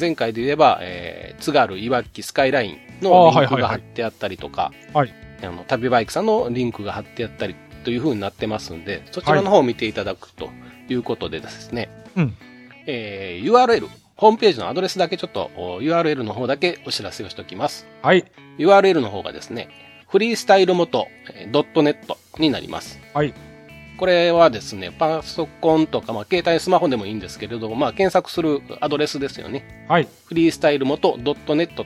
[0.00, 5.12] 前回で言えば、えー、津軽いわきスカイラインのリンクが貼ってあったりとか、はい、
[5.42, 10.48] あの、旅バイクさんのリンクが貼ってあったりという風になってますんで、そちらの方を見ていただくと
[10.88, 12.36] いうことでですね、はい、うん、
[12.86, 13.88] えー、URL、
[14.22, 17.88] ホームページのアドレスだけちょっと URL の方だけお知らせをしておきます。
[18.02, 18.24] はい。
[18.56, 19.68] URL の方がですね、
[20.08, 21.08] フリースタイル元
[21.50, 21.96] .net
[22.38, 23.00] になります。
[23.14, 23.34] はい。
[23.98, 29.86] これはですね、パソコンとか、まあ、携帯、スマホでもいいんですけれども、まあ、検索するアドレスですよね。
[29.88, 30.06] はい。
[30.26, 31.84] フリースタイル元 .net と、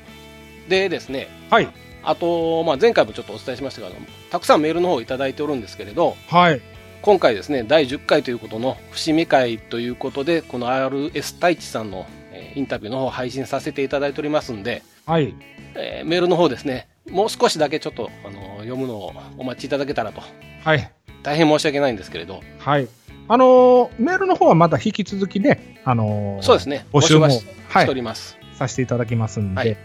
[0.68, 1.68] でですね、はい。
[2.02, 3.88] あと、まあ、前回もちょっとお伝えしましたが、
[4.30, 6.60] たくさんメールの方をいただいておるんですけれど、はい。
[7.04, 12.06] 今回ですね、第10回ということの節目会ということで、この RS 太一さんの
[12.54, 15.34] インタビューの方を配信させていただいておりますんで、はい。
[15.74, 20.22] えー、メールの方ですね、もう少しだけちょっと、あの、読むのをお待ちいただけたらと。
[20.62, 20.90] はい。
[21.22, 22.40] 大変申し訳ないんですけれど。
[22.58, 22.88] はい。
[23.28, 26.86] あのー、メールの方はまた引き続きね、あのー、そうですね。
[26.90, 27.44] 募集もし
[27.84, 29.60] ております、はい、させていただきますんで。
[29.60, 29.76] はい、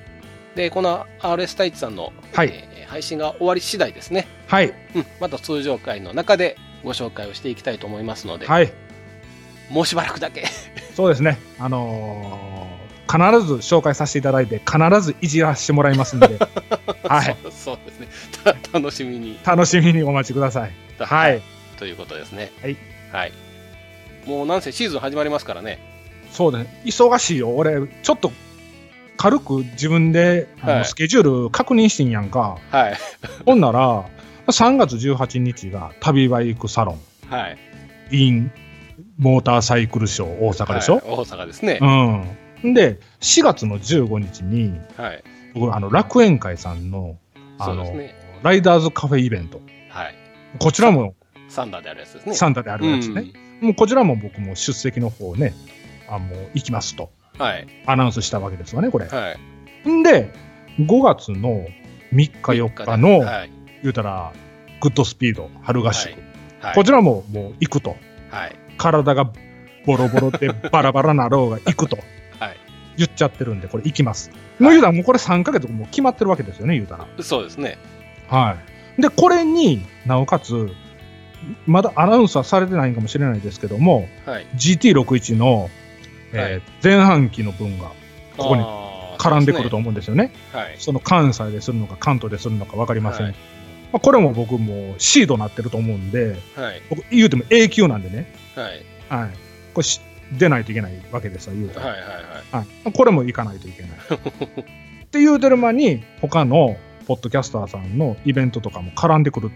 [0.56, 4.26] で、この RS 太一さんの、はい、えー、配信が終わり次第ですね。
[4.48, 4.74] はい。
[4.96, 8.48] うん、また通常回の中でご紹介をしていきたいと思いますので。
[8.48, 8.72] はい。
[9.70, 10.46] もうしばらくだけ
[10.96, 11.38] そうですね。
[11.60, 12.68] あの
[13.10, 16.28] 必ず紹介させていただいて、必ずいじらせてもらいますんで、
[17.08, 17.36] はい。
[17.52, 18.08] そうですね。
[18.72, 19.40] 楽しみに。
[19.44, 20.72] 楽しみにお待ちください。
[21.00, 21.42] はい。
[21.78, 22.52] ということですね。
[22.62, 22.78] はい。
[23.12, 23.32] はい。
[24.26, 25.80] もうなんせシーズン始まりますからね。
[26.32, 26.82] そうだね。
[26.86, 27.50] 忙しいよ。
[27.50, 28.32] 俺、ちょっと、
[29.18, 32.58] 軽く自分で、はい、スケジュール確認してんやんか。
[32.70, 32.98] はい。
[33.46, 34.06] ほんなら、
[34.50, 37.00] 3月18日が旅バイクサロン。
[37.30, 37.58] はい。
[38.12, 38.52] イン
[39.18, 41.80] モーターサイクルショー大阪でしょ、はい、大阪ですね。
[42.64, 42.74] うん。
[42.74, 45.24] で、4月の15日に、はい、
[45.54, 47.18] 僕、あの、楽園会さんの、
[47.58, 49.62] あの、ね、ライダーズカフェイベント。
[49.90, 50.16] はい。
[50.60, 51.16] こちらも、
[51.48, 52.36] サンダーであるやつですね。
[52.36, 53.32] サンダーであるやつね。
[53.62, 55.54] うん、もうこちらも僕も出席の方ね、
[56.10, 57.12] あもう行きますと。
[57.38, 57.68] はい。
[57.86, 59.08] アナウンスしたわけですわね、これ。
[59.08, 59.36] は
[59.86, 59.90] い。
[59.90, 60.32] んで、
[60.80, 61.66] 5月の
[62.14, 63.52] 3日4日の、はい、
[63.82, 64.34] 言うたら、
[64.82, 66.12] グッドスピード、春合宿。
[66.12, 66.20] はい
[66.62, 67.96] はい、こちらももう行くと。
[68.30, 68.56] はい。
[68.78, 69.32] 体が
[69.86, 71.98] ボロボロでバラバラなろうが行くと。
[73.00, 74.30] 言っちゃってるんで、これ行きます。
[74.60, 77.08] もう言うたら、もうこれ3ヶ月もう決まってるわけですよね、言うたら。
[77.22, 77.78] そうですね。
[78.28, 78.58] は
[78.98, 79.02] い。
[79.02, 80.70] で、これになおかつ、
[81.66, 85.70] まだアナウンスはされてないかもしれないですけども、はい、GT61 の、
[86.34, 87.92] えー、前半期の分が
[88.36, 88.64] ここに
[89.18, 90.34] 絡んでくると思うんですよね。
[90.52, 93.28] そ、ねはい、その関西でするのか関東でするのか分かりません。
[93.28, 93.36] はい、
[93.92, 98.34] まあ、これも僕もシードになってると思うんで、はい、僕言うても A 級なんでね。
[98.56, 99.22] はい。
[99.24, 99.30] はい。
[99.74, 99.88] これ
[100.38, 101.88] 出ないといけないわけですよ、言うたら。
[101.88, 102.24] はいはいはい。
[102.52, 103.92] はい、これも行かないといけない。
[103.92, 106.78] って言うてる間に、他の
[107.08, 109.52] ポッドキャスターさんのイベントとかも絡んでくる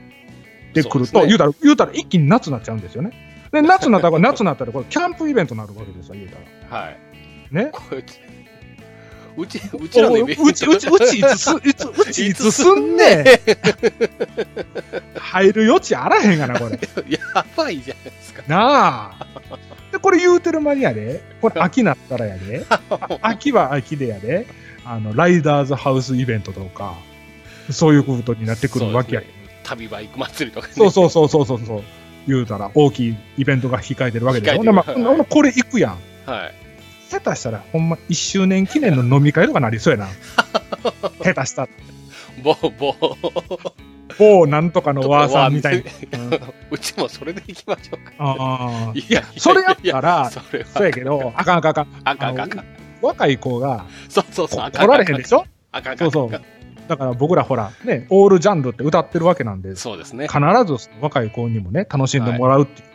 [0.72, 3.12] ってくると、ね、言うたら、言うたら一気に夏になっちゃうんですよね。
[3.52, 6.82] で、夏になったら、夏になったら、これキャンプイベントになるわけですよ、言うたら。
[6.82, 6.98] はい。
[7.52, 7.72] ね。
[9.36, 10.44] うち、うちらのイベント。
[10.44, 13.26] うち、うち、うち、いつす、いつ、うち、いつすんね
[15.18, 16.80] 入る余地あらへんがな、これ。
[17.10, 18.44] やばいじゃないですか。
[18.48, 19.28] なあ。
[19.92, 22.66] で、これ言うてる間にやで、これ秋なったらやで、
[23.22, 24.48] 秋は秋でやで、
[24.86, 26.96] あの、ライダーズハウスイベントとか、
[27.72, 29.28] そういうことになってくるわけや、ね、
[29.64, 30.74] 旅バイク祭りとかね。
[30.74, 31.84] そうそうそうそうそうそう。
[32.28, 34.64] 言うたら、大きいイベントが控えてるわけでしょ。
[34.64, 36.00] まあ、これ行くやん。
[36.26, 36.63] はい。
[37.20, 40.08] 下手したら、ほんま1周年記念の飲み会とかなりそうやな。
[41.24, 41.70] 下手したら。
[42.44, 42.96] ぼ、ぼ、
[44.18, 46.38] 某なんとかのわーさんみたいな。
[46.72, 48.14] うちもそれでいきましょうか。
[48.20, 48.36] あ
[48.90, 48.92] あ。
[48.96, 50.42] いや、それやったら、そ
[50.84, 51.88] うやけど、あかんあかんあかん。
[52.04, 52.66] あかんあかん。
[53.02, 55.46] 若い子が、そうそうそう、来られへんでしょ？
[55.72, 56.42] あかんそうそう。
[56.88, 60.28] だから僕らほら、ね、オールジャンルって歌ってるわけなんで、そうですね。
[60.28, 62.88] 必ず若い子にもね、楽しんでもらうっていう、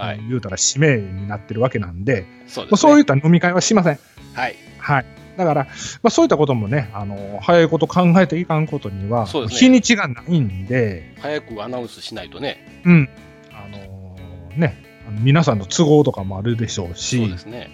[0.00, 3.98] はい、言うたら使命になってるわけなんで、そう、ね、そういった飲み会はしません。
[4.34, 4.56] はい。
[4.78, 5.06] はい。
[5.36, 5.70] だから、ま
[6.04, 12.82] あ、そういったこともね、あの、早いこと考えていかんことには、ね、日にちがないんで、早くアナウンスしないとね。
[12.84, 13.08] うん。
[13.52, 14.82] あのー、ね、
[15.20, 17.70] 皆さんの都合とかもあるでしょうし、そうですね。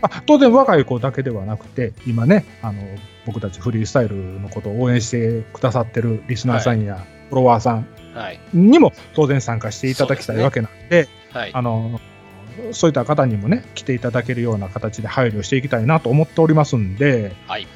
[0.00, 2.82] あ当然若い子だけではなくて、今ね、あの、
[3.26, 7.86] 僕たちフリースタイルのことを応援してくださってるリスナーさんやフォロワーさん
[8.54, 12.00] にも当然参加していただきたいわけなんで、でねはい、あの、
[12.72, 17.66] そういった方にもね、来ていただけるような形で配慮していきたいなと思っておりますんで、はい、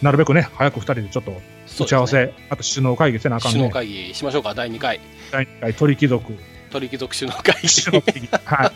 [0.00, 1.32] なるべくね、早く2人でちょっと
[1.80, 3.58] 打ち合わせ、ね、あと首脳会議せなあかんね。
[3.58, 5.00] 首脳会議しましょうか、第2回。
[5.30, 6.32] 第2回、鳥貴族。
[6.70, 8.28] 鳥貴族首脳会議。
[8.44, 8.72] は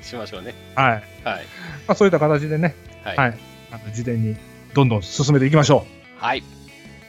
[0.00, 0.04] い。
[0.04, 0.54] しましょうね。
[0.74, 0.90] はい。
[0.92, 1.02] はい。
[1.24, 3.16] まあ、そういった形でね、はい。
[3.16, 3.38] はい、
[3.70, 4.36] あの事前に
[4.74, 5.86] どんどん進めていきましょ
[6.20, 6.24] う。
[6.24, 6.42] はい。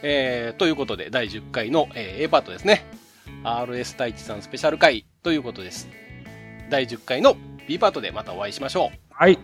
[0.04, 2.86] えー、ということで、第10回の、えー、A パートですね。
[3.44, 5.90] RS 太一さんスペシャル回ということです。
[6.70, 7.36] 第10回の
[7.68, 8.98] B パートでまたお会いしましょう。
[9.10, 9.38] はい。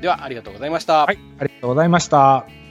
[0.00, 1.04] では、ありがとうございました。
[1.04, 2.63] はい、ありがとうございました。